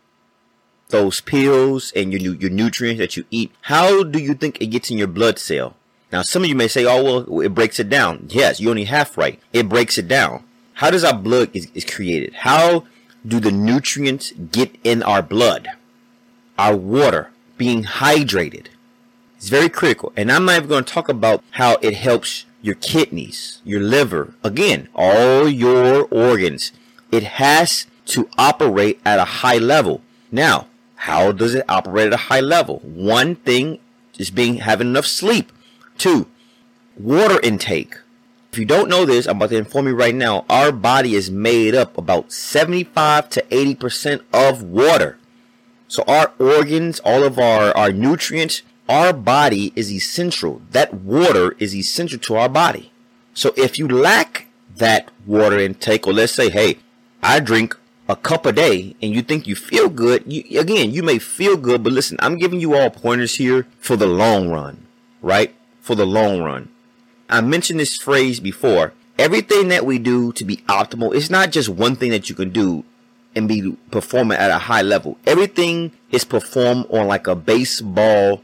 those 0.92 1.22
pills 1.22 1.92
and 1.96 2.14
your 2.14 2.36
your 2.36 2.52
nutrients 2.52 3.00
that 3.00 3.18
you 3.18 3.26
eat, 3.32 3.52
how 3.62 4.04
do 4.04 4.20
you 4.20 4.36
think 4.36 4.62
it 4.62 4.68
gets 4.68 4.92
in 4.92 4.98
your 4.98 5.08
blood 5.08 5.40
cell? 5.40 5.76
Now, 6.12 6.22
some 6.22 6.44
of 6.44 6.50
you 6.50 6.56
may 6.56 6.68
say, 6.68 6.86
"Oh, 6.86 7.24
well, 7.26 7.42
it 7.42 7.56
breaks 7.56 7.80
it 7.80 7.90
down." 7.90 8.28
Yes, 8.30 8.60
you're 8.60 8.72
only 8.72 8.84
half 8.84 9.18
right. 9.18 9.40
It 9.52 9.70
breaks 9.70 9.98
it 9.98 10.08
down. 10.08 10.44
How 10.76 10.92
does 10.92 11.04
our 11.04 11.18
blood 11.18 11.50
is, 11.54 11.70
is 11.74 11.86
created? 11.86 12.34
How 12.34 12.86
do 13.26 13.40
the 13.40 13.52
nutrients 13.52 14.32
get 14.32 14.76
in 14.84 15.02
our 15.04 15.22
blood? 15.22 15.70
Our 16.60 16.76
water 16.76 17.32
being 17.58 17.84
hydrated 17.84 18.68
is 19.42 19.50
very 19.50 19.70
critical. 19.70 20.14
And 20.16 20.32
I'm 20.32 20.46
not 20.46 20.58
even 20.58 20.70
going 20.70 20.84
to 20.84 20.94
talk 20.94 21.10
about 21.10 21.44
how 21.52 21.78
it 21.82 21.96
helps 21.96 22.46
your 22.62 22.76
kidneys, 22.76 23.62
your 23.64 23.82
liver, 23.82 24.36
again, 24.44 24.88
all 24.94 25.48
your 25.48 26.04
organs. 26.12 26.72
It 27.12 27.24
has 27.24 27.88
to 28.08 28.30
operate 28.38 29.00
at 29.04 29.20
a 29.20 29.26
high 29.26 29.58
level. 29.58 30.02
Now, 30.32 30.68
how 30.96 31.32
does 31.32 31.56
it 31.56 31.66
operate 31.68 32.08
at 32.08 32.14
a 32.14 32.28
high 32.28 32.40
level? 32.40 32.80
One 32.84 33.36
thing 33.36 33.80
is 34.20 34.30
being 34.30 34.58
having 34.58 34.90
enough 34.90 35.08
sleep. 35.08 35.52
Two, 35.98 36.28
water 36.98 37.40
intake. 37.42 37.96
If 38.52 38.60
you 38.60 38.66
don't 38.66 38.90
know 38.90 39.06
this, 39.06 39.28
I'm 39.28 39.38
about 39.38 39.50
to 39.52 39.58
inform 39.58 39.88
you 39.88 39.96
right 39.96 40.14
now. 40.14 40.46
Our 40.50 40.72
body 40.72 41.16
is 41.16 41.32
made 41.32 41.74
up 41.74 41.98
about 41.98 42.32
75 42.32 43.30
to 43.30 43.42
80% 43.44 44.24
of 44.34 44.62
water. 44.62 45.18
So 45.88 46.04
our 46.06 46.34
organs, 46.38 47.00
all 47.00 47.24
of 47.24 47.40
our, 47.40 47.76
our 47.76 47.92
nutrients, 47.92 48.62
our 48.92 49.14
body 49.14 49.72
is 49.74 49.90
essential. 49.90 50.62
That 50.72 50.94
water 50.94 51.56
is 51.60 51.74
essential 51.74 52.20
to 52.20 52.36
our 52.36 52.50
body. 52.50 52.92
So 53.34 53.54
if 53.56 53.80
you 53.80 53.88
lack 53.88 54.48
that 54.76 55.10
water 55.26 55.58
intake, 55.58 56.06
or 56.06 56.14
let's 56.14 56.34
say, 56.34 56.50
hey, 56.50 56.80
I 57.24 57.40
drink 57.40 57.78
a 58.10 58.18
cup 58.18 58.46
a 58.46 58.52
day 58.52 58.98
and 59.02 59.14
you 59.14 59.22
think 59.22 59.48
you 59.48 59.56
feel 59.56 59.88
good, 59.88 60.24
you, 60.28 60.60
again, 60.60 60.92
you 60.92 61.04
may 61.04 61.20
feel 61.20 61.56
good, 61.56 61.84
but 61.84 61.94
listen, 61.94 62.18
I'm 62.20 62.38
giving 62.38 62.60
you 62.60 62.76
all 62.76 62.90
pointers 62.90 63.36
here 63.36 63.66
for 63.80 63.96
the 63.96 64.08
long 64.08 64.50
run, 64.50 64.86
right? 65.22 65.56
For 65.80 65.96
the 65.96 66.06
long 66.06 66.42
run. 66.42 66.68
I 67.30 67.40
mentioned 67.40 67.80
this 67.80 67.96
phrase 67.96 68.42
before. 68.42 68.92
Everything 69.18 69.70
that 69.70 69.86
we 69.86 70.00
do 70.00 70.34
to 70.34 70.44
be 70.44 70.58
optimal, 70.68 71.16
it's 71.16 71.30
not 71.30 71.52
just 71.52 71.70
one 71.70 71.96
thing 71.96 72.12
that 72.12 72.28
you 72.28 72.36
can 72.36 72.50
do 72.50 72.84
and 73.34 73.48
be 73.48 73.78
performing 73.90 74.38
at 74.38 74.52
a 74.52 74.58
high 74.58 74.82
level. 74.82 75.18
Everything 75.26 75.94
is 76.12 76.26
performed 76.26 76.88
on 76.90 77.08
like 77.08 77.28
a 77.28 77.36
baseball 77.36 78.42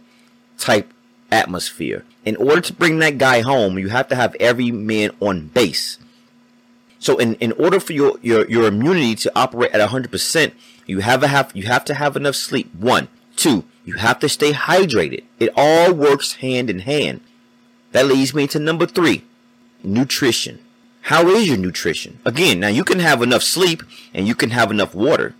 type 0.57 0.93
atmosphere. 1.31 2.03
In 2.25 2.35
order 2.35 2.61
to 2.61 2.73
bring 2.73 2.99
that 2.99 3.17
guy 3.17 3.41
home, 3.41 3.77
you 3.77 3.89
have 3.89 4.07
to 4.09 4.15
have 4.15 4.35
every 4.39 4.71
man 4.71 5.11
on 5.19 5.47
base. 5.47 5.97
So 6.99 7.17
in, 7.17 7.35
in 7.35 7.51
order 7.53 7.79
for 7.79 7.93
your, 7.93 8.17
your, 8.21 8.47
your 8.49 8.67
immunity 8.67 9.15
to 9.15 9.31
operate 9.35 9.71
at 9.71 9.89
100%, 9.89 10.51
you 10.85 10.99
have, 10.99 11.23
a 11.23 11.27
have, 11.27 11.51
you 11.53 11.63
have 11.67 11.85
to 11.85 11.93
have 11.93 12.15
enough 12.15 12.35
sleep. 12.35 12.73
One. 12.73 13.07
Two, 13.35 13.65
you 13.85 13.93
have 13.93 14.19
to 14.19 14.29
stay 14.29 14.51
hydrated. 14.51 15.23
It 15.39 15.53
all 15.55 15.93
works 15.93 16.33
hand 16.33 16.69
in 16.69 16.79
hand. 16.79 17.21
That 17.91 18.07
leads 18.07 18.33
me 18.33 18.47
to 18.47 18.59
number 18.59 18.85
three. 18.85 19.23
nutrition. 19.83 20.59
How 21.01 21.29
is 21.29 21.47
your 21.47 21.57
nutrition? 21.57 22.19
Again, 22.25 22.59
now 22.59 22.67
you 22.67 22.83
can 22.83 22.99
have 22.99 23.21
enough 23.21 23.43
sleep 23.43 23.83
and 24.13 24.27
you 24.27 24.35
can 24.35 24.49
have 24.49 24.71
enough 24.71 24.93
water. 24.93 25.35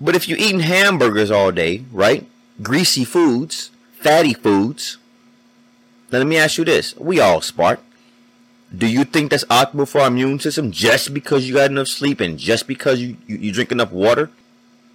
But 0.00 0.14
if 0.14 0.28
you're 0.28 0.38
eating 0.38 0.60
hamburgers 0.60 1.30
all 1.30 1.50
day, 1.50 1.84
right? 1.90 2.28
Greasy 2.62 3.04
foods, 3.04 3.70
fatty 4.02 4.34
foods. 4.34 4.98
Now 6.10 6.18
let 6.18 6.26
me 6.26 6.36
ask 6.36 6.58
you 6.58 6.64
this. 6.64 6.96
We 6.96 7.20
all 7.20 7.40
smart. 7.40 7.80
Do 8.76 8.86
you 8.86 9.04
think 9.04 9.30
that's 9.30 9.44
optimal 9.44 9.86
for 9.86 10.00
our 10.00 10.08
immune 10.08 10.40
system 10.40 10.72
just 10.72 11.12
because 11.12 11.46
you 11.46 11.54
got 11.54 11.70
enough 11.70 11.88
sleep 11.88 12.20
and 12.20 12.38
just 12.38 12.66
because 12.66 13.00
you, 13.00 13.16
you, 13.26 13.36
you 13.36 13.52
drink 13.52 13.70
enough 13.70 13.92
water? 13.92 14.30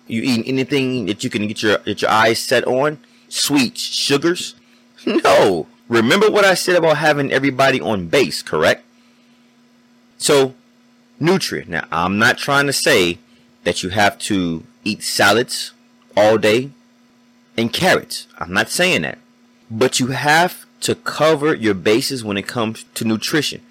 You 0.07 0.21
eating 0.21 0.45
anything 0.45 1.05
that 1.05 1.23
you 1.23 1.29
can 1.29 1.47
get 1.47 1.61
your 1.61 1.77
get 1.79 2.01
your 2.01 2.11
eyes 2.11 2.39
set 2.39 2.65
on? 2.65 2.99
Sweets, 3.29 3.81
sugars? 3.81 4.55
No. 5.05 5.67
Remember 5.87 6.29
what 6.29 6.43
I 6.43 6.53
said 6.53 6.75
about 6.75 6.97
having 6.97 7.31
everybody 7.31 7.79
on 7.79 8.07
base, 8.07 8.41
correct? 8.41 8.83
So, 10.17 10.53
nutrient. 11.17 11.69
Now, 11.69 11.85
I'm 11.93 12.17
not 12.17 12.37
trying 12.37 12.67
to 12.67 12.73
say 12.73 13.19
that 13.63 13.83
you 13.83 13.89
have 13.89 14.19
to 14.27 14.65
eat 14.83 15.01
salads 15.03 15.71
all 16.17 16.37
day 16.37 16.71
and 17.57 17.73
carrots. 17.73 18.27
I'm 18.37 18.53
not 18.53 18.69
saying 18.69 19.01
that. 19.01 19.17
But 19.69 19.99
you 19.99 20.07
have 20.07 20.65
to 20.81 20.95
cover 20.95 21.53
your 21.53 21.73
bases 21.73 22.23
when 22.23 22.37
it 22.37 22.47
comes 22.47 22.85
to 22.93 23.03
nutrition. 23.03 23.61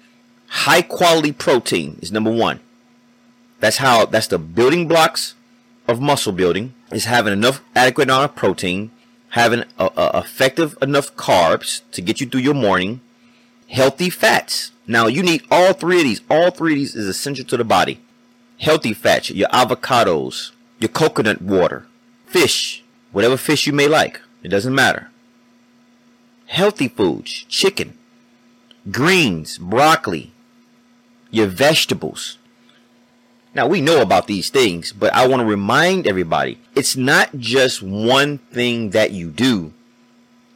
High 0.47 0.81
quality 0.81 1.31
protein 1.31 1.97
is 2.01 2.11
number 2.11 2.31
one. 2.31 2.59
That's 3.59 3.77
how, 3.77 4.05
that's 4.05 4.27
the 4.27 4.37
building 4.37 4.87
blocks 4.87 5.33
of 5.87 6.01
muscle 6.01 6.33
building 6.33 6.73
is 6.91 7.05
having 7.05 7.33
enough 7.33 7.61
adequate 7.75 8.09
amount 8.09 8.31
of 8.31 8.35
protein, 8.35 8.91
having 9.29 9.63
a, 9.79 9.89
a 9.97 10.19
effective 10.19 10.77
enough 10.81 11.15
carbs 11.15 11.81
to 11.91 12.01
get 12.01 12.19
you 12.19 12.27
through 12.27 12.41
your 12.41 12.53
morning, 12.53 13.01
healthy 13.69 14.09
fats. 14.09 14.71
Now 14.85 15.07
you 15.07 15.23
need 15.23 15.43
all 15.49 15.73
three 15.73 15.97
of 15.97 16.03
these. 16.03 16.21
All 16.29 16.51
three 16.51 16.73
of 16.73 16.79
these 16.79 16.95
is 16.95 17.07
essential 17.07 17.45
to 17.45 17.57
the 17.57 17.63
body. 17.63 17.99
Healthy 18.59 18.93
fats, 18.93 19.29
your 19.29 19.49
avocados, 19.49 20.51
your 20.79 20.89
coconut 20.89 21.41
water, 21.41 21.85
fish, 22.25 22.83
whatever 23.11 23.37
fish 23.37 23.67
you 23.67 23.73
may 23.73 23.87
like. 23.87 24.21
It 24.43 24.49
doesn't 24.49 24.75
matter. 24.75 25.09
Healthy 26.45 26.87
foods, 26.87 27.45
chicken, 27.49 27.97
greens, 28.89 29.57
broccoli, 29.57 30.31
your 31.29 31.47
vegetables. 31.47 32.37
Now 33.53 33.67
we 33.67 33.81
know 33.81 34.01
about 34.01 34.27
these 34.27 34.49
things, 34.49 34.93
but 34.93 35.13
I 35.13 35.27
want 35.27 35.41
to 35.41 35.45
remind 35.45 36.07
everybody, 36.07 36.59
it's 36.75 36.95
not 36.95 37.37
just 37.37 37.81
one 37.81 38.37
thing 38.37 38.91
that 38.91 39.11
you 39.11 39.29
do, 39.31 39.73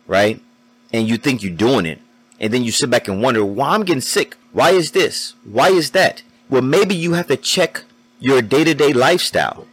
right? 0.07 0.39
And 0.93 1.07
you 1.07 1.17
think 1.17 1.41
you're 1.41 1.55
doing 1.55 1.85
it. 1.85 1.99
And 2.39 2.53
then 2.53 2.63
you 2.63 2.71
sit 2.71 2.89
back 2.89 3.07
and 3.07 3.21
wonder, 3.21 3.43
why 3.45 3.69
I'm 3.69 3.83
getting 3.83 4.01
sick? 4.01 4.35
Why 4.51 4.71
is 4.71 4.91
this? 4.91 5.35
Why 5.43 5.69
is 5.69 5.91
that? 5.91 6.23
Well, 6.49 6.61
maybe 6.61 6.95
you 6.95 7.13
have 7.13 7.27
to 7.27 7.37
check 7.37 7.83
your 8.19 8.41
day 8.41 8.63
to 8.63 8.73
day 8.73 8.93
lifestyle. 8.93 9.67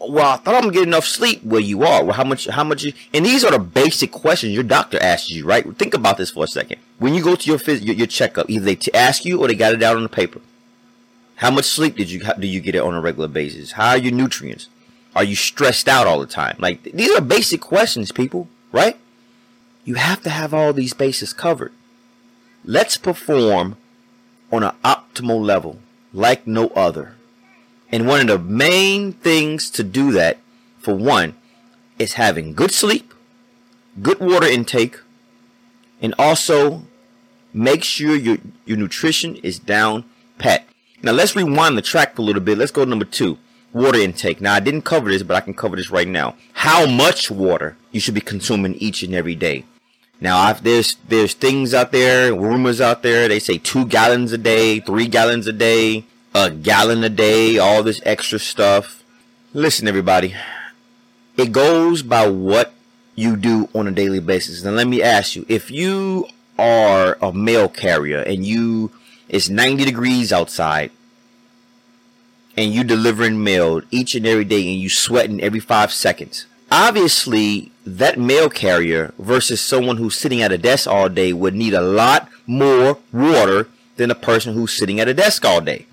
Well, 0.00 0.34
I 0.34 0.36
thought 0.36 0.62
I'm 0.62 0.70
getting 0.70 0.88
enough 0.88 1.04
sleep. 1.04 1.42
Well, 1.42 1.60
you 1.60 1.82
are. 1.82 2.04
Well, 2.04 2.14
how 2.14 2.24
much, 2.24 2.46
how 2.46 2.62
much, 2.62 2.84
You, 2.84 2.92
and 3.12 3.26
these 3.26 3.44
are 3.44 3.50
the 3.50 3.58
basic 3.58 4.12
questions 4.12 4.52
your 4.52 4.62
doctor 4.62 5.02
asks 5.02 5.30
you, 5.30 5.44
right? 5.44 5.76
Think 5.76 5.94
about 5.94 6.18
this 6.18 6.30
for 6.30 6.44
a 6.44 6.48
second. 6.48 6.80
When 6.98 7.14
you 7.14 7.22
go 7.22 7.34
to 7.34 7.50
your, 7.50 7.58
phys- 7.58 7.84
your, 7.84 7.96
your 7.96 8.06
checkup, 8.06 8.48
either 8.48 8.64
they 8.64 8.76
t- 8.76 8.94
ask 8.94 9.24
you 9.24 9.40
or 9.40 9.48
they 9.48 9.56
got 9.56 9.74
it 9.74 9.78
down 9.78 9.96
on 9.96 10.04
the 10.04 10.08
paper. 10.08 10.40
How 11.36 11.50
much 11.50 11.64
sleep 11.64 11.96
did 11.96 12.10
you, 12.10 12.20
do 12.38 12.46
you 12.46 12.60
get 12.60 12.74
it 12.74 12.82
on 12.82 12.94
a 12.94 13.00
regular 13.00 13.28
basis? 13.28 13.72
How 13.72 13.90
are 13.90 13.98
your 13.98 14.12
nutrients? 14.12 14.68
Are 15.16 15.24
you 15.24 15.34
stressed 15.34 15.88
out 15.88 16.06
all 16.06 16.20
the 16.20 16.26
time? 16.26 16.56
Like, 16.58 16.82
these 16.84 17.10
are 17.10 17.20
basic 17.20 17.60
questions, 17.60 18.12
people, 18.12 18.48
right? 18.72 18.96
You 19.84 19.94
have 19.94 20.22
to 20.22 20.30
have 20.30 20.54
all 20.54 20.72
these 20.72 20.94
bases 20.94 21.32
covered. 21.32 21.72
Let's 22.64 22.96
perform 22.96 23.76
on 24.52 24.62
an 24.62 24.74
optimal 24.84 25.44
level 25.44 25.78
like 26.12 26.46
no 26.46 26.68
other. 26.68 27.14
And 27.90 28.06
one 28.06 28.20
of 28.20 28.26
the 28.26 28.38
main 28.38 29.12
things 29.12 29.70
to 29.70 29.82
do 29.82 30.12
that, 30.12 30.38
for 30.78 30.94
one, 30.94 31.34
is 31.98 32.14
having 32.14 32.54
good 32.54 32.70
sleep, 32.70 33.14
good 34.02 34.20
water 34.20 34.46
intake, 34.46 34.98
and 36.00 36.14
also 36.18 36.82
make 37.52 37.82
sure 37.82 38.14
your, 38.14 38.38
your 38.66 38.76
nutrition 38.76 39.36
is 39.36 39.58
down 39.58 40.04
pat. 40.38 40.64
Now 41.02 41.12
let's 41.12 41.34
rewind 41.34 41.78
the 41.78 41.82
track 41.82 42.18
a 42.18 42.22
little 42.22 42.42
bit. 42.42 42.58
Let's 42.58 42.72
go 42.72 42.84
to 42.84 42.90
number 42.90 43.04
two. 43.04 43.38
Water 43.72 43.98
intake. 43.98 44.40
Now 44.40 44.54
I 44.54 44.60
didn't 44.60 44.82
cover 44.82 45.10
this, 45.10 45.22
but 45.22 45.36
I 45.36 45.40
can 45.40 45.54
cover 45.54 45.76
this 45.76 45.90
right 45.90 46.08
now. 46.08 46.36
How 46.54 46.86
much 46.86 47.30
water 47.30 47.76
you 47.92 48.00
should 48.00 48.14
be 48.14 48.20
consuming 48.20 48.74
each 48.74 49.02
and 49.02 49.14
every 49.14 49.34
day. 49.34 49.64
Now 50.20 50.38
I've, 50.38 50.64
there's 50.64 50.96
there's 51.08 51.34
things 51.34 51.74
out 51.74 51.92
there, 51.92 52.34
rumors 52.34 52.80
out 52.80 53.02
there. 53.02 53.28
They 53.28 53.38
say 53.38 53.58
two 53.58 53.86
gallons 53.86 54.32
a 54.32 54.38
day, 54.38 54.80
three 54.80 55.06
gallons 55.06 55.46
a 55.46 55.52
day, 55.52 56.04
a 56.34 56.50
gallon 56.50 57.02
a 57.04 57.08
day, 57.08 57.58
all 57.58 57.82
this 57.82 58.00
extra 58.04 58.38
stuff. 58.38 59.02
Listen, 59.52 59.88
everybody, 59.88 60.34
it 61.36 61.52
goes 61.52 62.02
by 62.02 62.28
what 62.28 62.72
you 63.14 63.36
do 63.36 63.68
on 63.74 63.88
a 63.88 63.92
daily 63.92 64.20
basis. 64.20 64.64
And 64.64 64.76
let 64.76 64.86
me 64.86 65.02
ask 65.02 65.34
you, 65.34 65.44
if 65.48 65.70
you 65.70 66.26
are 66.58 67.16
a 67.22 67.32
mail 67.32 67.68
carrier 67.68 68.20
and 68.20 68.44
you 68.44 68.90
it's 69.28 69.48
90 69.48 69.84
degrees 69.84 70.32
outside 70.32 70.90
and 72.56 72.72
you 72.72 72.82
delivering 72.82 73.44
mail 73.44 73.82
each 73.90 74.14
and 74.14 74.26
every 74.26 74.44
day 74.44 74.72
and 74.72 74.80
you 74.80 74.88
sweating 74.88 75.40
every 75.40 75.60
five 75.60 75.92
seconds. 75.92 76.46
Obviously, 76.70 77.70
that 77.86 78.18
mail 78.18 78.50
carrier 78.50 79.14
versus 79.18 79.60
someone 79.60 79.96
who's 79.96 80.16
sitting 80.16 80.42
at 80.42 80.52
a 80.52 80.58
desk 80.58 80.88
all 80.88 81.08
day 81.08 81.32
would 81.32 81.54
need 81.54 81.74
a 81.74 81.80
lot 81.80 82.28
more 82.46 82.98
water 83.12 83.68
than 83.96 84.10
a 84.10 84.14
person 84.14 84.54
who's 84.54 84.72
sitting 84.72 84.98
at 84.98 85.08
a 85.08 85.14
desk 85.14 85.44
all 85.44 85.60
day. 85.60 85.86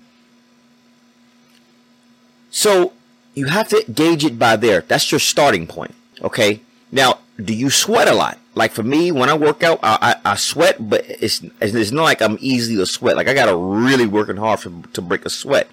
So 2.56 2.94
you 3.34 3.48
have 3.48 3.68
to 3.68 3.84
gauge 3.92 4.24
it 4.24 4.38
by 4.38 4.56
there. 4.56 4.80
That's 4.80 5.12
your 5.12 5.20
starting 5.20 5.66
point. 5.66 5.94
Okay. 6.22 6.62
Now, 6.90 7.18
do 7.36 7.52
you 7.52 7.68
sweat 7.68 8.08
a 8.08 8.14
lot? 8.14 8.38
Like 8.54 8.72
for 8.72 8.82
me, 8.82 9.12
when 9.12 9.28
I 9.28 9.34
work 9.34 9.62
out, 9.62 9.78
I, 9.82 10.16
I, 10.24 10.32
I 10.32 10.34
sweat, 10.36 10.76
but 10.80 11.04
it's 11.06 11.42
it's 11.60 11.90
not 11.90 12.04
like 12.04 12.22
I'm 12.22 12.38
easy 12.40 12.74
to 12.76 12.86
sweat. 12.86 13.14
Like 13.14 13.28
I 13.28 13.34
gotta 13.34 13.54
really 13.54 14.06
working 14.06 14.38
hard 14.38 14.60
for, 14.60 14.72
to 14.94 15.02
break 15.02 15.26
a 15.26 15.28
sweat. 15.28 15.68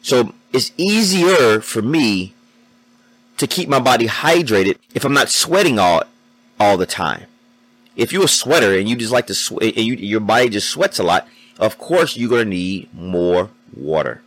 So 0.00 0.32
it's 0.54 0.72
easier 0.78 1.60
for 1.60 1.82
me 1.82 2.32
to 3.36 3.46
keep 3.46 3.68
my 3.68 3.78
body 3.78 4.06
hydrated 4.06 4.78
if 4.94 5.04
I'm 5.04 5.12
not 5.12 5.28
sweating 5.28 5.78
all 5.78 6.04
all 6.58 6.78
the 6.78 6.86
time. 6.86 7.26
If 7.94 8.10
you're 8.10 8.24
a 8.24 8.38
sweater 8.42 8.72
and 8.72 8.88
you 8.88 8.96
just 8.96 9.12
like 9.12 9.26
to 9.26 9.34
sweat, 9.34 9.76
and 9.76 9.84
you, 9.84 9.96
your 9.96 10.20
body 10.20 10.48
just 10.48 10.70
sweats 10.70 10.98
a 10.98 11.02
lot, 11.02 11.28
of 11.58 11.76
course 11.76 12.16
you're 12.16 12.30
gonna 12.30 12.46
need 12.46 12.88
more 12.94 13.50
water. 13.76 14.22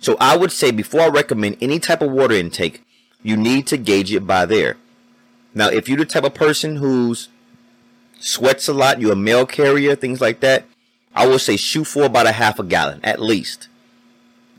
So 0.00 0.16
I 0.20 0.36
would 0.36 0.52
say 0.52 0.70
before 0.70 1.00
I 1.00 1.08
recommend 1.08 1.56
any 1.60 1.78
type 1.78 2.02
of 2.02 2.10
water 2.10 2.34
intake, 2.34 2.82
you 3.22 3.36
need 3.36 3.66
to 3.68 3.76
gauge 3.76 4.12
it 4.12 4.26
by 4.26 4.46
there. 4.46 4.76
Now, 5.54 5.68
if 5.68 5.88
you're 5.88 5.98
the 5.98 6.04
type 6.04 6.24
of 6.24 6.34
person 6.34 6.76
who's 6.76 7.28
sweats 8.20 8.68
a 8.68 8.74
lot, 8.74 9.00
you're 9.00 9.12
a 9.12 9.16
mail 9.16 9.46
carrier, 9.46 9.96
things 9.96 10.20
like 10.20 10.40
that, 10.40 10.64
I 11.14 11.26
would 11.26 11.40
say 11.40 11.56
shoot 11.56 11.84
for 11.84 12.04
about 12.04 12.26
a 12.26 12.32
half 12.32 12.58
a 12.58 12.64
gallon 12.64 13.00
at 13.02 13.20
least. 13.20 13.68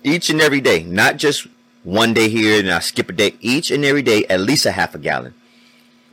Each 0.03 0.29
and 0.29 0.41
every 0.41 0.61
day, 0.61 0.83
not 0.83 1.17
just 1.17 1.47
one 1.83 2.13
day 2.13 2.29
here 2.29 2.59
and 2.59 2.71
I 2.71 2.79
skip 2.79 3.09
a 3.09 3.13
day. 3.13 3.35
Each 3.39 3.71
and 3.71 3.85
every 3.85 4.01
day, 4.01 4.25
at 4.25 4.41
least 4.41 4.65
a 4.65 4.71
half 4.71 4.95
a 4.95 4.97
gallon. 4.97 5.33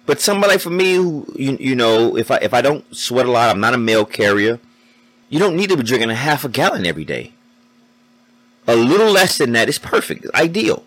But 0.07 0.21
somebody 0.21 0.59
for 0.59 0.71
me 0.71 0.95
who 0.95 1.27
you, 1.35 1.57
you 1.59 1.75
know, 1.75 2.17
if 2.17 2.31
I 2.31 2.37
if 2.37 2.53
I 2.53 2.61
don't 2.61 2.85
sweat 2.95 3.27
a 3.27 3.31
lot, 3.31 3.51
I'm 3.51 3.61
not 3.61 3.75
a 3.75 3.79
mail 3.79 4.05
carrier. 4.05 4.61
You 5.31 5.39
don't 5.39 5.57
need 5.57 5.71
to 5.71 5.77
be 5.77 5.83
drinking 5.83 6.11
a 6.11 6.15
half 6.15 6.45
a 6.45 6.49
gallon 6.49 6.87
every 6.87 7.05
day. 7.05 7.33
A 8.67 8.75
little 8.75 9.11
less 9.11 9.39
than 9.39 9.53
that 9.53 9.69
is 9.69 9.79
perfect, 9.79 10.27
ideal. 10.35 10.85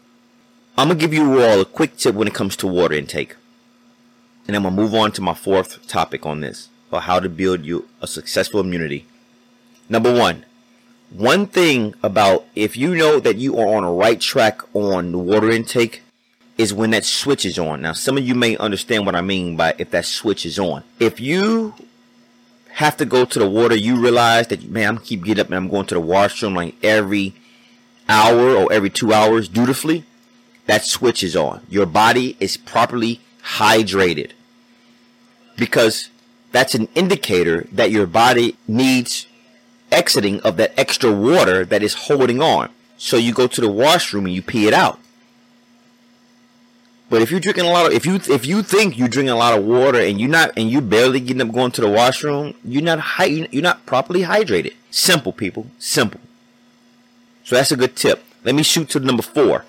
I'm 0.78 0.88
gonna 0.88 1.00
give 1.00 1.14
you 1.14 1.42
all 1.42 1.62
a 1.62 1.66
quick 1.66 1.98
tip 1.98 2.16
when 2.16 2.28
it 2.28 2.34
comes 2.34 2.56
to 2.58 2.68
water 2.68 2.96
intake. 2.96 3.36
And 4.48 4.56
I'm 4.56 4.64
gonna 4.64 4.76
move 4.76 4.96
on 4.96 5.12
to 5.14 5.22
my 5.22 5.34
fourth 5.34 5.88
topic 5.88 6.26
on 6.26 6.42
this, 6.42 6.70
about 6.90 7.04
how 7.04 7.20
to 7.20 7.30
build 7.30 7.66
you 7.66 7.88
a 8.02 8.08
successful 8.08 8.60
immunity. 8.60 9.06
Number 9.90 10.14
one, 10.14 10.46
one 11.10 11.46
thing 11.48 11.94
about 12.04 12.46
if 12.56 12.76
you 12.76 12.96
know 12.96 13.20
that 13.20 13.38
you 13.38 13.58
are 13.58 13.76
on 13.76 13.84
a 13.84 13.92
right 13.92 14.20
track 14.20 14.62
on 14.74 15.12
the 15.12 15.18
water 15.18 15.50
intake 15.50 16.02
is 16.58 16.74
when 16.74 16.90
that 16.90 17.06
switch 17.06 17.46
is 17.46 17.60
on. 17.60 17.82
Now, 17.82 17.94
some 17.94 18.18
of 18.18 18.28
you 18.28 18.34
may 18.34 18.58
understand 18.58 19.06
what 19.06 19.16
I 19.16 19.22
mean 19.22 19.56
by 19.56 19.76
if 19.78 19.92
that 19.92 20.06
switch 20.06 20.46
is 20.46 20.58
on. 20.58 20.84
If 21.00 21.20
you 21.20 21.76
have 22.72 22.98
to 22.98 23.06
go 23.06 23.26
to 23.26 23.40
the 23.40 23.50
water, 23.50 23.76
you 23.76 24.02
realize 24.02 24.48
that, 24.48 24.64
man, 24.64 24.88
I'm 24.90 24.98
keep 24.98 25.24
getting 25.24 25.42
up 25.42 25.48
and 25.48 25.56
I'm 25.56 25.70
going 25.70 25.86
to 25.88 25.96
the 25.96 26.02
washroom 26.02 26.56
like 26.56 26.76
every 26.84 27.36
hour 28.10 28.56
or 28.56 28.72
every 28.72 28.90
two 28.90 29.14
hours 29.14 29.48
dutifully, 29.48 30.04
that 30.66 30.84
switch 30.84 31.24
is 31.24 31.36
on. 31.36 31.62
Your 31.70 31.86
body 31.86 32.38
is 32.40 32.58
properly 32.58 33.22
hydrated 33.56 34.32
because 35.56 36.10
that's 36.52 36.76
an 36.76 36.88
indicator 36.96 37.68
that 37.72 37.92
your 37.92 38.08
body 38.08 38.58
needs 38.68 39.28
exiting 39.92 40.40
of 40.42 40.58
that 40.58 40.74
extra 40.78 41.12
water 41.12 41.66
that 41.66 41.82
is 41.84 41.94
holding 41.94 42.42
on. 42.42 42.70
So 42.98 43.18
you 43.18 43.34
go 43.34 43.48
to 43.48 43.62
the 43.62 43.72
washroom 43.72 44.26
and 44.26 44.36
you 44.36 44.42
pee 44.42 44.68
it 44.68 44.74
out. 44.74 45.00
But 47.10 47.22
if 47.22 47.32
you're 47.32 47.40
drinking 47.40 47.66
a 47.66 47.72
lot 47.72 47.86
of, 47.86 47.94
if 47.94 48.06
you 48.06 48.16
if 48.16 48.46
you 48.46 48.62
think 48.62 48.98
you're 48.98 49.08
drinking 49.08 49.30
a 49.30 49.38
lot 49.38 49.58
of 49.58 49.64
water 49.64 50.00
and 50.00 50.20
you're 50.20 50.30
not 50.30 50.52
and 50.58 50.70
you're 50.70 50.82
barely 50.82 51.22
getting 51.22 51.42
up 51.42 51.54
going 51.54 51.72
to 51.72 51.82
the 51.82 51.90
washroom, 51.90 52.54
you're 52.66 52.82
not 52.82 53.02
you're 53.30 53.64
not 53.64 53.86
properly 53.86 54.24
hydrated. 54.24 54.74
Simple, 54.92 55.32
people, 55.32 55.68
simple. 55.80 56.20
So 57.48 57.56
that's 57.56 57.72
a 57.72 57.78
good 57.78 57.96
tip. 57.96 58.26
Let 58.44 58.56
me 58.56 58.64
shoot 58.64 58.90
to 58.90 59.00
number 59.00 59.24
four. 59.24 59.64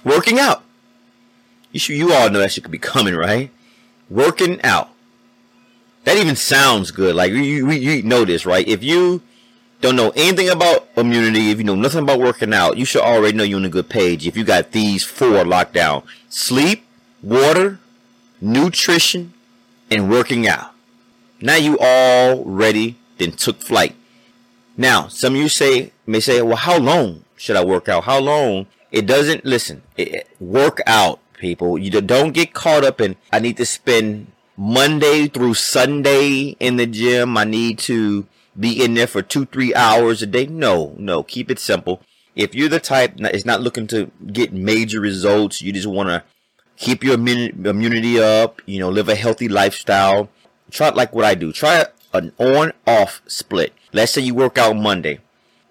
Working 0.04 0.40
out. 0.40 0.64
You 1.72 1.80
should, 1.80 1.96
you 1.96 2.12
all 2.12 2.30
know 2.30 2.40
that 2.40 2.52
shit 2.52 2.64
could 2.64 2.70
be 2.70 2.78
coming, 2.78 3.14
right? 3.14 3.50
Working 4.08 4.60
out. 4.62 4.90
That 6.04 6.16
even 6.16 6.36
sounds 6.36 6.90
good. 6.90 7.14
Like 7.14 7.32
you, 7.32 7.40
you, 7.42 7.70
you 7.70 8.02
know 8.02 8.24
this, 8.24 8.46
right? 8.46 8.66
If 8.66 8.82
you 8.82 9.22
don't 9.80 9.96
know 9.96 10.12
anything 10.16 10.48
about 10.48 10.88
immunity, 10.96 11.50
if 11.50 11.58
you 11.58 11.64
know 11.64 11.74
nothing 11.74 12.02
about 12.02 12.18
working 12.18 12.52
out, 12.52 12.76
you 12.76 12.84
should 12.84 13.02
already 13.02 13.36
know 13.36 13.44
you're 13.44 13.58
on 13.58 13.64
a 13.64 13.70
good 13.70 13.88
page. 13.88 14.26
If 14.26 14.36
you 14.36 14.44
got 14.44 14.72
these 14.72 15.04
four 15.04 15.44
locked 15.44 15.74
down 15.74 16.02
sleep, 16.28 16.84
water, 17.22 17.78
nutrition, 18.40 19.34
and 19.90 20.10
working 20.10 20.46
out. 20.46 20.72
Now 21.40 21.56
you 21.56 21.78
already 21.78 22.96
then 23.18 23.32
took 23.32 23.60
flight. 23.60 23.94
Now, 24.76 25.08
some 25.08 25.34
of 25.34 25.40
you 25.40 25.48
say 25.48 25.92
may 26.06 26.20
say, 26.20 26.40
well, 26.42 26.56
how 26.56 26.78
long 26.78 27.24
should 27.36 27.56
I 27.56 27.64
work 27.64 27.88
out? 27.88 28.04
How 28.04 28.18
long? 28.18 28.66
It 28.90 29.06
doesn't 29.06 29.44
listen. 29.44 29.82
It, 29.96 30.28
work 30.40 30.80
out, 30.86 31.20
people. 31.40 31.76
You 31.76 31.90
don't 31.90 32.32
get 32.32 32.54
caught 32.54 32.84
up 32.84 33.00
in 33.00 33.16
I 33.32 33.40
need 33.40 33.56
to 33.56 33.66
spend 33.66 34.30
Monday 34.56 35.26
through 35.26 35.54
Sunday 35.54 36.54
in 36.60 36.76
the 36.76 36.86
gym. 36.86 37.36
I 37.36 37.44
need 37.44 37.78
to 37.80 38.26
be 38.58 38.84
in 38.84 38.94
there 38.94 39.06
for 39.06 39.22
two, 39.22 39.46
three 39.46 39.74
hours 39.74 40.22
a 40.22 40.26
day. 40.26 40.46
No, 40.46 40.94
no, 40.98 41.22
keep 41.22 41.50
it 41.50 41.58
simple. 41.58 42.02
If 42.36 42.54
you're 42.54 42.68
the 42.68 42.78
type 42.78 43.16
that 43.16 43.34
is 43.34 43.44
not 43.44 43.60
looking 43.60 43.86
to 43.88 44.10
get 44.32 44.52
major 44.52 45.00
results, 45.00 45.60
you 45.60 45.72
just 45.72 45.86
want 45.86 46.10
to 46.10 46.22
keep 46.76 47.02
your 47.02 47.14
immunity 47.14 48.20
up, 48.20 48.62
you 48.66 48.78
know, 48.78 48.90
live 48.90 49.08
a 49.08 49.14
healthy 49.14 49.48
lifestyle. 49.48 50.28
Try 50.70 50.90
like 50.90 51.14
what 51.14 51.24
I 51.24 51.34
do. 51.34 51.52
Try 51.52 51.86
an 52.12 52.32
on 52.38 52.72
off 52.86 53.22
split. 53.26 53.72
Let's 53.92 54.12
say 54.12 54.22
you 54.22 54.34
work 54.34 54.58
out 54.58 54.76
Monday. 54.76 55.20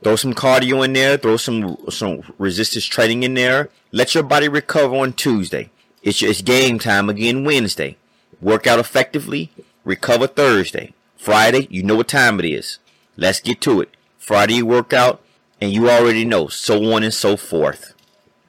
Throw 0.01 0.15
some 0.15 0.34
cardio 0.34 0.84
in 0.86 0.94
there, 0.94 1.18
throw 1.18 1.38
some 1.38 1.77
some 1.89 2.22
resistance 2.38 2.86
training 2.86 3.24
in 3.24 3.34
there. 3.34 3.70
Let 3.91 4.13
your 4.13 4.24
body 4.24 4.48
recover 4.48 4.96
on 4.96 5.13
Tuesday. 5.13 5.72
It's 6.03 6.22
it's 6.22 6.41
game 6.41 6.79
time 6.79 7.10
again 7.10 7.44
Wednesday. 7.44 7.98
Work 8.41 8.65
out 8.65 8.79
effectively, 8.79 9.51
recover 9.84 10.27
Thursday. 10.27 10.93
Friday, 11.17 11.67
you 11.69 11.84
know 11.84 11.95
what 11.95 12.08
time 12.08 12.39
it 12.39 12.45
is. 12.45 12.80
Let's 13.17 13.41
get 13.41 13.60
to 13.62 13.82
it. 13.82 13.89
Friday 14.17 14.56
you 14.56 14.65
work 14.65 14.93
out, 14.93 15.21
and 15.60 15.73
you 15.73 15.89
already 15.89 16.23
know, 16.23 16.47
so 16.47 16.93
on 16.93 17.04
and 17.04 17.13
so 17.13 17.36
forth. 17.36 17.93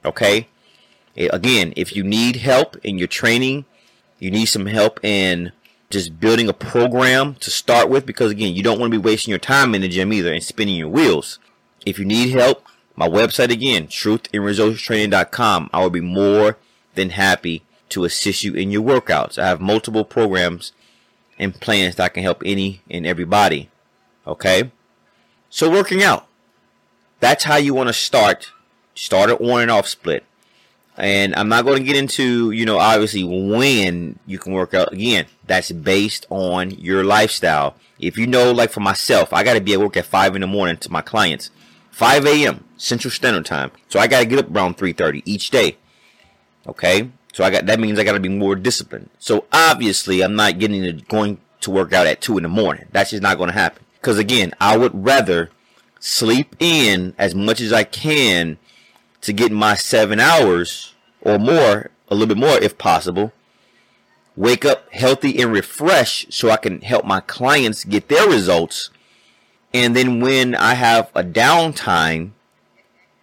Okay? 0.05 0.47
Again, 1.17 1.73
if 1.75 1.97
you 1.97 2.05
need 2.05 2.37
help 2.37 2.77
in 2.85 2.97
your 2.97 3.09
training, 3.09 3.65
you 4.21 4.31
need 4.31 4.47
some 4.47 4.67
help 4.67 5.05
in 5.05 5.51
just 5.91 6.21
building 6.21 6.49
a 6.49 6.53
program 6.53 7.35
to 7.37 7.51
start 7.51 7.89
with, 7.89 8.07
because 8.07 8.31
again, 8.31 8.55
you 8.55 8.63
don't 8.63 8.79
want 8.79 8.93
to 8.93 8.99
be 8.99 9.05
wasting 9.05 9.33
your 9.33 9.41
time 9.41 9.75
in 9.75 9.81
the 9.81 9.89
gym 9.89 10.13
either 10.13 10.33
and 10.33 10.45
spinning 10.45 10.77
your 10.77 10.89
wheels. 10.89 11.41
If 11.87 11.99
you 11.99 12.05
need 12.05 12.31
help, 12.31 12.65
my 12.97 13.09
website 13.09 13.51
again, 13.51 13.87
truthinresultstraining.com. 13.87 15.71
I 15.73 15.81
will 15.81 15.91
be 15.91 16.01
more 16.01 16.57
than 16.95 17.11
happy 17.11 17.63
to 17.91 18.05
assist 18.05 18.45
you 18.45 18.55
in 18.55 18.71
your 18.71 18.83
workouts. 18.83 19.39
I 19.39 19.47
have 19.47 19.61
multiple 19.61 20.05
programs 20.05 20.73
and 21.39 21.59
plans 21.59 21.97
that 21.97 22.15
can 22.15 22.23
help 22.23 22.43
any 22.45 22.83
and 22.91 23.07
everybody. 23.07 23.71
Okay? 24.27 24.71
So 25.49 25.71
working 25.71 26.03
out. 26.03 26.27
That's 27.21 27.45
how 27.45 27.57
you 27.57 27.75
want 27.75 27.89
to 27.89 27.93
start. 27.93 28.53
Start 28.95 29.31
an 29.31 29.37
on 29.37 29.63
and 29.63 29.71
off 29.71 29.89
split. 29.89 30.25
And 30.97 31.35
I'm 31.35 31.49
not 31.49 31.65
going 31.65 31.79
to 31.79 31.85
get 31.85 31.97
into, 31.97 32.51
you 32.51 32.67
know, 32.67 32.79
obviously 32.79 33.25
when 33.25 34.19
you 34.27 34.39
can 34.39 34.53
work 34.53 34.75
out. 34.75 34.93
Again, 34.93 35.27
that's 35.47 35.73
based 35.73 36.27
on 36.29 36.73
your 36.73 37.03
lifestyle. 37.03 37.77
If 37.99 38.19
you 38.19 38.27
know, 38.27 38.53
like 38.53 38.71
for 38.71 38.81
myself, 38.81 39.33
I 39.33 39.43
got 39.43 39.55
to 39.55 39.61
be 39.61 39.73
at 39.73 39.81
work 39.81 39.97
at 39.97 40.05
5 40.05 40.35
in 40.35 40.43
the 40.43 40.47
morning 40.47 40.77
to 40.79 40.93
my 40.93 41.01
clients. 41.01 41.51
5 42.01 42.25
a.m. 42.25 42.65
Central 42.79 43.11
Standard 43.11 43.45
Time. 43.45 43.71
So 43.91 44.01
I 44.01 44.07
got 44.07 44.21
to 44.21 44.25
get 44.25 44.39
up 44.39 44.51
around 44.51 44.79
3.30 44.79 45.21
each 45.27 45.51
day. 45.51 45.77
Okay? 46.67 47.11
So 47.35 47.45
I 47.45 47.51
got 47.51 47.67
that 47.67 47.79
means 47.79 47.99
I 47.99 48.05
got 48.05 48.15
to 48.15 48.21
be 48.21 48.31
more 48.31 48.55
disciplined. 48.55 49.11
So 49.19 49.45
obviously, 49.53 50.23
I'm 50.23 50.35
not 50.35 50.59
getting 50.59 50.83
to 50.83 50.93
going 50.93 51.43
to 51.61 51.71
work 51.71 51.93
out 51.93 52.07
at 52.07 52.23
two 52.23 52.39
in 52.39 52.43
the 52.43 52.49
morning. 52.49 52.87
That's 52.91 53.11
just 53.11 53.23
not 53.23 53.37
to 53.37 53.53
happen. 53.53 53.85
Because 54.01 54.19
again, 54.19 54.55
I 54.59 54.79
would 54.79 55.05
rather 55.05 55.51
sleep 55.99 56.57
in 56.59 57.13
as 57.19 57.35
much 57.35 57.61
as 57.61 57.71
I 57.71 57.85
can 57.85 58.57
to 59.21 59.35
get 59.35 59.53
my 59.53 59.75
seven 59.75 60.21
hours 60.21 60.95
or 61.21 61.39
more, 61.39 61.91
a 62.09 62.15
little 62.15 62.35
bit 62.35 62.41
more 62.41 62.57
if 62.63 62.79
possible. 62.79 63.31
Wake 64.37 64.65
up 64.65 64.91
healthy 64.91 65.39
and 65.39 65.53
refreshed 65.53 66.33
so 66.33 66.49
I 66.49 66.57
can 66.57 66.81
help 66.81 67.05
my 67.05 67.21
clients 67.21 67.85
get 67.85 68.09
their 68.09 68.27
results. 68.27 68.89
And 69.73 69.95
then 69.95 70.21
when 70.21 70.55
I 70.55 70.75
have 70.75 71.11
a 71.15 71.23
downtime 71.23 72.33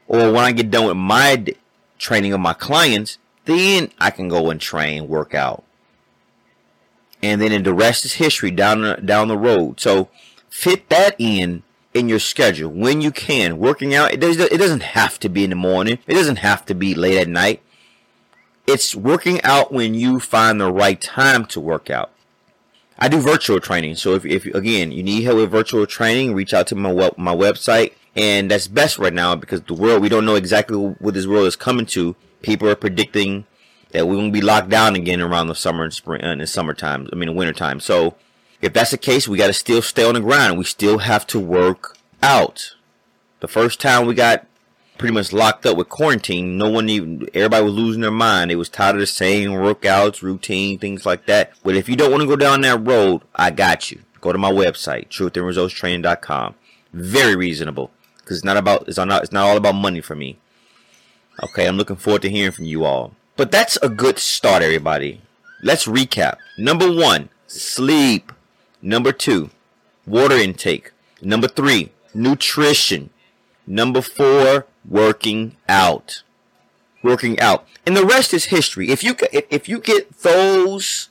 or 0.07 0.31
when 0.31 0.45
I 0.45 0.51
get 0.51 0.71
done 0.71 0.85
with 0.85 0.97
my 0.97 1.45
training 1.97 2.33
of 2.33 2.39
my 2.39 2.53
clients, 2.53 3.17
then 3.45 3.91
I 3.99 4.11
can 4.11 4.29
go 4.29 4.49
and 4.49 4.59
train, 4.59 5.07
work 5.07 5.33
out. 5.33 5.63
And 7.21 7.41
then 7.41 7.51
in 7.51 7.63
the 7.63 7.73
rest 7.73 8.05
is 8.05 8.13
history 8.13 8.51
down 8.51 9.05
down 9.05 9.27
the 9.27 9.37
road. 9.37 9.79
So 9.79 10.09
fit 10.49 10.89
that 10.89 11.15
in 11.17 11.63
in 11.93 12.07
your 12.07 12.19
schedule 12.19 12.71
when 12.71 13.01
you 13.01 13.11
can. 13.11 13.57
Working 13.57 13.95
out, 13.95 14.13
it, 14.13 14.19
does, 14.19 14.37
it 14.37 14.57
doesn't 14.57 14.83
have 14.83 15.19
to 15.19 15.29
be 15.29 15.43
in 15.43 15.49
the 15.49 15.55
morning. 15.55 15.97
It 16.05 16.13
doesn't 16.13 16.37
have 16.37 16.65
to 16.67 16.75
be 16.75 16.93
late 16.93 17.17
at 17.17 17.27
night. 17.27 17.61
It's 18.67 18.95
working 18.95 19.41
out 19.43 19.71
when 19.71 19.93
you 19.93 20.19
find 20.19 20.61
the 20.61 20.71
right 20.71 21.01
time 21.01 21.45
to 21.47 21.59
work 21.59 21.89
out. 21.89 22.11
I 22.99 23.07
do 23.07 23.19
virtual 23.19 23.59
training. 23.59 23.95
So 23.95 24.15
if, 24.15 24.25
if 24.25 24.45
again, 24.45 24.91
you 24.91 25.03
need 25.03 25.23
help 25.23 25.37
with 25.37 25.51
virtual 25.51 25.85
training, 25.85 26.33
reach 26.33 26.53
out 26.53 26.67
to 26.67 26.75
my 26.75 26.91
web, 26.91 27.17
my 27.17 27.35
website. 27.35 27.93
And 28.15 28.49
that's 28.49 28.67
best 28.67 28.97
right 28.97 29.13
now 29.13 29.35
because 29.35 29.61
the 29.61 29.75
world, 29.75 30.01
we 30.01 30.09
don't 30.09 30.25
know 30.25 30.35
exactly 30.35 30.77
what 30.77 31.13
this 31.13 31.27
world 31.27 31.45
is 31.45 31.55
coming 31.55 31.85
to 31.87 32.15
people 32.41 32.67
are 32.69 32.75
predicting 32.75 33.45
that 33.91 34.07
we 34.07 34.15
won't 34.15 34.33
be 34.33 34.41
locked 34.41 34.69
down 34.69 34.95
again 34.95 35.21
around 35.21 35.47
the 35.47 35.55
summer 35.55 35.83
and 35.83 35.93
spring 35.93 36.21
and 36.21 36.41
uh, 36.41 36.43
the 36.43 36.47
summertime. 36.47 37.07
I 37.11 37.15
mean, 37.15 37.35
wintertime. 37.35 37.79
So 37.79 38.15
if 38.61 38.73
that's 38.73 38.91
the 38.91 38.97
case, 38.97 39.27
we 39.27 39.37
got 39.37 39.47
to 39.47 39.53
still 39.53 39.81
stay 39.81 40.03
on 40.03 40.15
the 40.15 40.19
grind. 40.19 40.57
We 40.57 40.63
still 40.63 40.99
have 40.99 41.27
to 41.27 41.39
work 41.39 41.97
out. 42.23 42.75
The 43.39 43.47
first 43.47 43.79
time 43.79 44.07
we 44.07 44.15
got 44.15 44.46
pretty 44.97 45.13
much 45.13 45.33
locked 45.33 45.65
up 45.65 45.77
with 45.77 45.89
quarantine, 45.89 46.57
no 46.57 46.69
one 46.69 46.89
even, 46.89 47.27
everybody 47.33 47.63
was 47.63 47.73
losing 47.73 48.01
their 48.01 48.11
mind. 48.11 48.51
They 48.51 48.55
was 48.55 48.69
tired 48.69 48.95
of 48.95 48.99
the 48.99 49.07
same 49.07 49.51
workouts, 49.51 50.21
routine, 50.21 50.79
things 50.79 51.05
like 51.05 51.25
that. 51.25 51.53
But 51.63 51.75
if 51.75 51.87
you 51.87 51.95
don't 51.95 52.11
want 52.11 52.21
to 52.21 52.27
go 52.27 52.35
down 52.35 52.61
that 52.61 52.85
road, 52.85 53.21
I 53.35 53.51
got 53.51 53.91
you. 53.91 54.01
Go 54.21 54.31
to 54.31 54.37
my 54.37 54.51
website, 54.51 55.09
truthinresultstraining.com. 55.09 56.55
Very 56.93 57.35
reasonable. 57.35 57.91
Cause 58.25 58.37
it's 58.37 58.45
not 58.45 58.57
about, 58.57 58.87
it's 58.87 58.97
not, 58.97 59.23
it's 59.23 59.31
not 59.31 59.47
all 59.47 59.57
about 59.57 59.75
money 59.75 60.01
for 60.01 60.15
me. 60.15 60.37
Okay, 61.43 61.67
I'm 61.67 61.77
looking 61.77 61.95
forward 61.95 62.23
to 62.23 62.29
hearing 62.29 62.51
from 62.51 62.65
you 62.65 62.83
all. 62.83 63.13
But 63.35 63.51
that's 63.51 63.77
a 63.77 63.89
good 63.89 64.17
start, 64.17 64.63
everybody. 64.63 65.21
Let's 65.61 65.85
recap. 65.85 66.37
Number 66.57 66.91
one, 66.91 67.29
sleep. 67.45 68.31
Number 68.81 69.11
two, 69.11 69.51
water 70.05 70.35
intake. 70.35 70.91
Number 71.21 71.47
three, 71.47 71.91
nutrition. 72.13 73.11
Number 73.65 74.01
four, 74.01 74.65
working 74.87 75.55
out. 75.67 76.23
Working 77.03 77.39
out. 77.39 77.67
And 77.85 77.95
the 77.95 78.05
rest 78.05 78.33
is 78.33 78.45
history. 78.45 78.89
If 78.89 79.03
you 79.03 79.15
if 79.31 79.69
you 79.69 79.79
get 79.79 80.19
those 80.19 81.09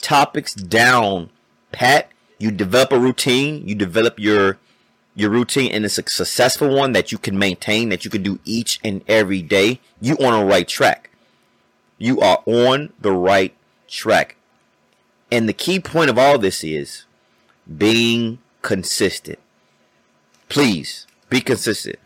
topics 0.00 0.54
down 0.54 1.30
pat, 1.72 2.10
you 2.38 2.50
develop 2.50 2.92
a 2.92 2.98
routine, 2.98 3.66
you 3.66 3.74
develop 3.74 4.18
your 4.18 4.58
your 5.14 5.30
routine 5.30 5.72
and 5.72 5.84
it's 5.84 5.98
a 5.98 6.08
successful 6.08 6.74
one 6.74 6.92
that 6.92 7.10
you 7.10 7.18
can 7.18 7.38
maintain, 7.38 7.88
that 7.88 8.04
you 8.04 8.10
can 8.10 8.22
do 8.22 8.38
each 8.44 8.78
and 8.84 9.02
every 9.08 9.42
day, 9.42 9.80
you 10.00 10.14
on 10.16 10.38
the 10.38 10.44
right 10.44 10.68
track. 10.68 11.10
You 11.98 12.20
are 12.20 12.42
on 12.46 12.92
the 13.00 13.12
right 13.12 13.54
track. 13.88 14.36
And 15.32 15.48
the 15.48 15.52
key 15.52 15.80
point 15.80 16.08
of 16.08 16.18
all 16.18 16.38
this 16.38 16.62
is 16.62 17.04
being 17.76 18.38
consistent. 18.62 19.40
Please 20.48 21.06
be 21.28 21.40
consistent. 21.40 21.98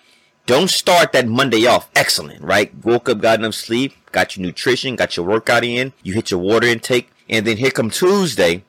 Don't 0.45 0.71
start 0.71 1.13
that 1.13 1.29
Monday 1.29 1.67
off 1.67 1.89
excellent, 1.95 2.43
right? 2.43 2.73
Woke 2.85 3.09
up, 3.09 3.21
got 3.21 3.39
enough 3.39 3.55
sleep, 3.55 3.95
got 4.11 4.37
your 4.37 4.45
nutrition, 4.45 4.97
got 4.97 5.17
your 5.17 5.25
workout 5.25 5.65
in, 5.65 5.93
you 6.03 6.15
hit 6.15 6.33
your 6.33 6.41
water 6.41 6.67
intake, 6.67 7.11
and 7.29 7.47
then 7.47 7.59
here 7.59 7.71
come 7.71 7.91
Tuesday. 7.91 8.65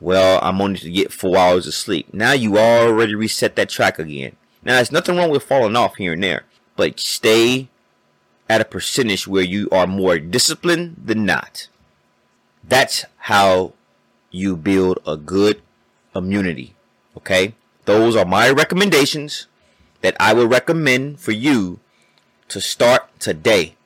Well, 0.00 0.40
I'm 0.42 0.60
only 0.62 0.78
to 0.78 0.90
get 0.90 1.12
four 1.12 1.36
hours 1.36 1.66
of 1.66 1.74
sleep. 1.74 2.14
Now 2.14 2.32
you 2.32 2.56
already 2.56 3.14
reset 3.14 3.56
that 3.56 3.68
track 3.68 3.98
again. 3.98 4.36
Now 4.62 4.76
there's 4.76 4.90
nothing 4.90 5.16
wrong 5.16 5.30
with 5.30 5.42
falling 5.42 5.76
off 5.76 5.96
here 5.96 6.14
and 6.14 6.22
there, 6.22 6.44
but 6.76 6.98
stay 6.98 7.68
at 8.48 8.62
a 8.62 8.64
percentage 8.64 9.28
where 9.28 9.44
you 9.44 9.68
are 9.70 9.86
more 9.86 10.18
disciplined 10.18 10.96
than 11.04 11.26
not. 11.26 11.68
That's 12.66 13.04
how 13.18 13.74
you 14.30 14.56
build 14.56 14.98
a 15.06 15.18
good 15.18 15.60
immunity. 16.16 16.74
Okay? 17.16 17.54
Those 17.84 18.16
are 18.16 18.24
my 18.24 18.50
recommendations 18.50 19.46
that 20.00 20.16
I 20.18 20.32
would 20.32 20.50
recommend 20.50 21.20
for 21.20 21.32
you 21.32 21.80
to 22.48 22.60
start 22.60 23.08
today. 23.20 23.76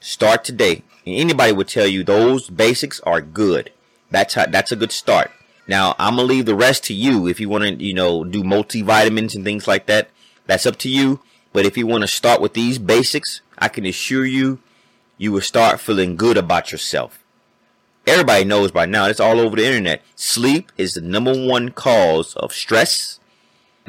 Start 0.00 0.44
today. 0.44 0.82
And 1.04 1.16
anybody 1.16 1.52
would 1.52 1.68
tell 1.68 1.86
you 1.86 2.04
those 2.04 2.48
basics 2.50 3.00
are 3.00 3.20
good. 3.20 3.72
That's 4.10 4.34
how, 4.34 4.46
that's 4.46 4.72
a 4.72 4.76
good 4.76 4.92
start. 4.92 5.30
Now, 5.66 5.94
I'm 5.98 6.16
gonna 6.16 6.26
leave 6.26 6.46
the 6.46 6.54
rest 6.54 6.84
to 6.84 6.94
you. 6.94 7.28
If 7.28 7.40
you 7.40 7.48
want 7.48 7.64
to, 7.64 7.84
you 7.84 7.92
know, 7.92 8.24
do 8.24 8.42
multivitamins 8.42 9.34
and 9.34 9.44
things 9.44 9.68
like 9.68 9.86
that, 9.86 10.08
that's 10.46 10.66
up 10.66 10.76
to 10.78 10.88
you. 10.88 11.20
But 11.52 11.66
if 11.66 11.76
you 11.76 11.86
want 11.86 12.02
to 12.02 12.08
start 12.08 12.40
with 12.40 12.54
these 12.54 12.78
basics, 12.78 13.42
I 13.58 13.68
can 13.68 13.84
assure 13.84 14.24
you, 14.24 14.60
you 15.18 15.32
will 15.32 15.40
start 15.40 15.80
feeling 15.80 16.16
good 16.16 16.36
about 16.36 16.72
yourself. 16.72 17.22
Everybody 18.06 18.44
knows 18.44 18.70
by 18.70 18.86
now, 18.86 19.06
it's 19.06 19.20
all 19.20 19.38
over 19.38 19.56
the 19.56 19.66
internet. 19.66 20.02
Sleep 20.16 20.72
is 20.78 20.94
the 20.94 21.02
number 21.02 21.34
one 21.34 21.70
cause 21.70 22.34
of 22.36 22.52
stress. 22.52 23.17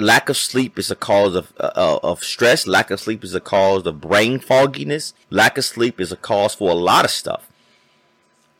Lack 0.01 0.29
of 0.29 0.37
sleep 0.37 0.79
is 0.79 0.89
a 0.89 0.95
cause 0.95 1.35
of 1.35 1.53
uh, 1.59 1.99
of 2.03 2.23
stress. 2.23 2.67
Lack 2.67 2.91
of 2.91 2.99
sleep 2.99 3.23
is 3.23 3.35
a 3.35 3.39
cause 3.39 3.85
of 3.85 4.01
brain 4.01 4.39
fogginess. 4.39 5.13
Lack 5.29 5.57
of 5.57 5.65
sleep 5.65 5.99
is 5.99 6.11
a 6.11 6.17
cause 6.17 6.55
for 6.55 6.69
a 6.69 6.75
lot 6.75 7.05
of 7.05 7.11
stuff. 7.11 7.49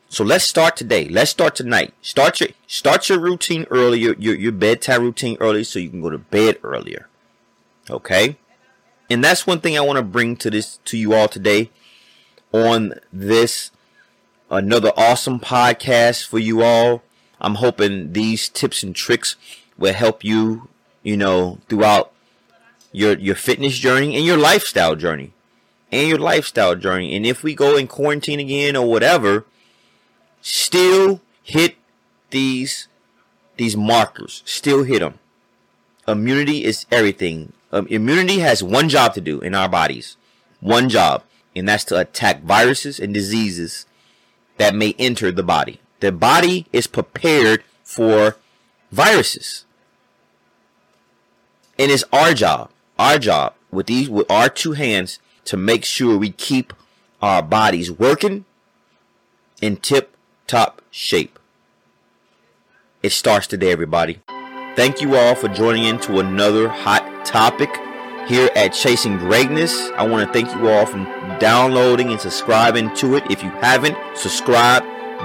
So 0.08 0.24
let's 0.24 0.44
start 0.44 0.76
today. 0.76 1.08
Let's 1.08 1.30
start 1.30 1.54
tonight. 1.54 1.94
Start 2.02 2.40
your 2.40 2.50
start 2.66 3.08
your 3.08 3.20
routine 3.20 3.66
earlier, 3.70 4.14
your 4.18 4.34
your 4.34 4.52
bedtime 4.52 5.02
routine 5.02 5.36
early, 5.40 5.64
so 5.64 5.78
you 5.78 5.88
can 5.88 6.00
go 6.00 6.10
to 6.10 6.18
bed 6.18 6.58
earlier. 6.62 7.08
Okay, 7.88 8.36
and 9.08 9.22
that's 9.22 9.46
one 9.46 9.60
thing 9.60 9.78
I 9.78 9.82
want 9.82 9.98
to 9.98 10.02
bring 10.02 10.36
to 10.36 10.50
this 10.50 10.78
to 10.86 10.98
you 10.98 11.14
all 11.14 11.28
today 11.28 11.70
on 12.52 12.94
this 13.12 13.70
another 14.50 14.92
awesome 14.96 15.38
podcast 15.38 16.26
for 16.26 16.38
you 16.38 16.62
all. 16.62 17.02
I'm 17.40 17.54
hoping 17.56 18.12
these 18.12 18.48
tips 18.48 18.82
and 18.82 18.94
tricks 18.94 19.36
will 19.78 19.94
help 19.94 20.24
you, 20.24 20.68
you 21.02 21.16
know, 21.16 21.58
throughout 21.68 22.12
your 22.92 23.16
your 23.18 23.34
fitness 23.34 23.78
journey 23.78 24.16
and 24.16 24.24
your 24.24 24.36
lifestyle 24.36 24.96
journey. 24.96 25.32
And 25.92 26.08
your 26.08 26.18
lifestyle 26.18 26.76
journey. 26.76 27.16
And 27.16 27.26
if 27.26 27.42
we 27.42 27.54
go 27.54 27.76
in 27.76 27.88
quarantine 27.88 28.38
again 28.38 28.76
or 28.76 28.88
whatever, 28.88 29.44
still 30.40 31.20
hit 31.42 31.76
these 32.30 32.88
these 33.56 33.76
markers. 33.76 34.42
Still 34.44 34.84
hit 34.84 35.00
them. 35.00 35.18
Immunity 36.06 36.64
is 36.64 36.86
everything. 36.90 37.52
Um, 37.72 37.86
immunity 37.88 38.38
has 38.38 38.62
one 38.62 38.88
job 38.88 39.14
to 39.14 39.20
do 39.20 39.40
in 39.40 39.54
our 39.54 39.68
bodies. 39.68 40.16
One 40.60 40.88
job. 40.88 41.22
And 41.54 41.68
that's 41.68 41.84
to 41.84 41.98
attack 41.98 42.42
viruses 42.42 43.00
and 43.00 43.12
diseases 43.12 43.86
that 44.56 44.74
may 44.74 44.94
enter 44.98 45.32
the 45.32 45.42
body. 45.42 45.80
The 46.00 46.12
body 46.12 46.66
is 46.72 46.86
prepared 46.86 47.64
for 47.82 48.36
viruses. 48.92 49.64
And 51.80 51.90
it's 51.90 52.04
our 52.12 52.34
job, 52.34 52.70
our 52.98 53.18
job 53.18 53.54
with 53.70 53.86
these 53.86 54.10
with 54.10 54.30
our 54.30 54.50
two 54.50 54.72
hands 54.72 55.18
to 55.46 55.56
make 55.56 55.82
sure 55.86 56.18
we 56.18 56.30
keep 56.30 56.74
our 57.22 57.42
bodies 57.42 57.90
working 57.90 58.44
in 59.62 59.78
tip 59.78 60.14
top 60.46 60.82
shape. 60.90 61.38
It 63.02 63.12
starts 63.12 63.46
today, 63.46 63.72
everybody. 63.72 64.20
Thank 64.76 65.00
you 65.00 65.16
all 65.16 65.34
for 65.34 65.48
joining 65.48 65.84
in 65.84 65.98
to 66.00 66.20
another 66.20 66.68
hot 66.68 67.24
topic 67.24 67.74
here 68.28 68.50
at 68.54 68.74
Chasing 68.74 69.16
Greatness. 69.16 69.88
I 69.96 70.06
want 70.06 70.26
to 70.26 70.32
thank 70.34 70.54
you 70.54 70.68
all 70.68 70.84
for 70.84 70.98
downloading 71.40 72.10
and 72.10 72.20
subscribing 72.20 72.94
to 72.96 73.16
it. 73.16 73.24
If 73.30 73.42
you 73.42 73.48
haven't, 73.48 73.96
subscribe, 74.14 74.82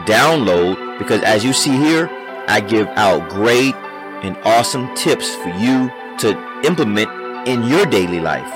download, 0.08 1.00
because 1.00 1.22
as 1.24 1.44
you 1.44 1.52
see 1.52 1.76
here, 1.76 2.10
I 2.48 2.62
give 2.62 2.88
out 2.96 3.30
great 3.30 3.76
and 4.24 4.38
awesome 4.46 4.96
tips 4.96 5.36
for 5.36 5.50
you 5.50 5.92
to 6.20 6.62
implement 6.64 7.10
in 7.48 7.64
your 7.64 7.86
daily 7.86 8.20
life. 8.20 8.52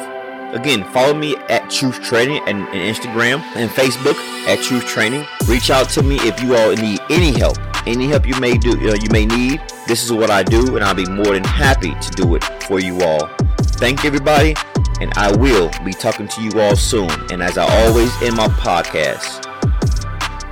Again, 0.54 0.84
follow 0.92 1.14
me 1.14 1.36
at 1.50 1.70
Truth 1.70 2.02
Training 2.02 2.42
and, 2.48 2.60
and 2.70 2.96
Instagram 2.96 3.42
and 3.56 3.70
Facebook 3.70 4.16
at 4.48 4.60
Truth 4.64 4.86
Training. 4.86 5.26
Reach 5.48 5.70
out 5.70 5.90
to 5.90 6.04
me 6.04 6.16
if 6.22 6.42
you 6.42 6.56
all 6.56 6.72
need 6.72 7.00
any 7.10 7.38
help, 7.38 7.58
any 7.88 8.08
help 8.08 8.26
you 8.26 8.40
may 8.40 8.58
do, 8.58 8.72
uh, 8.72 8.96
you 8.96 9.10
may 9.12 9.26
need. 9.26 9.62
This 9.88 10.04
is 10.04 10.12
what 10.12 10.30
I 10.30 10.44
do, 10.44 10.76
and 10.76 10.84
I'll 10.84 10.96
be 10.96 11.06
more 11.06 11.34
than 11.34 11.44
happy 11.44 11.94
to 11.94 12.10
do 12.12 12.36
it 12.36 12.44
for 12.64 12.80
you 12.80 13.00
all. 13.02 13.30
Thank 13.78 14.04
you, 14.04 14.08
everybody 14.08 14.56
and 15.00 15.14
I 15.16 15.36
will 15.36 15.72
be 15.84 15.94
talking 15.94 16.28
to 16.28 16.42
you 16.42 16.60
all 16.60 16.76
soon. 16.76 17.10
And 17.32 17.42
as 17.42 17.58
I 17.58 17.66
always 17.86 18.12
end 18.22 18.36
my 18.36 18.48
podcast, 18.48 19.46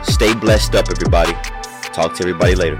stay 0.05 0.33
blessed 0.33 0.75
up, 0.75 0.89
everybody. 0.89 1.33
Talk 1.93 2.15
to 2.15 2.23
everybody 2.23 2.55
later. 2.55 2.77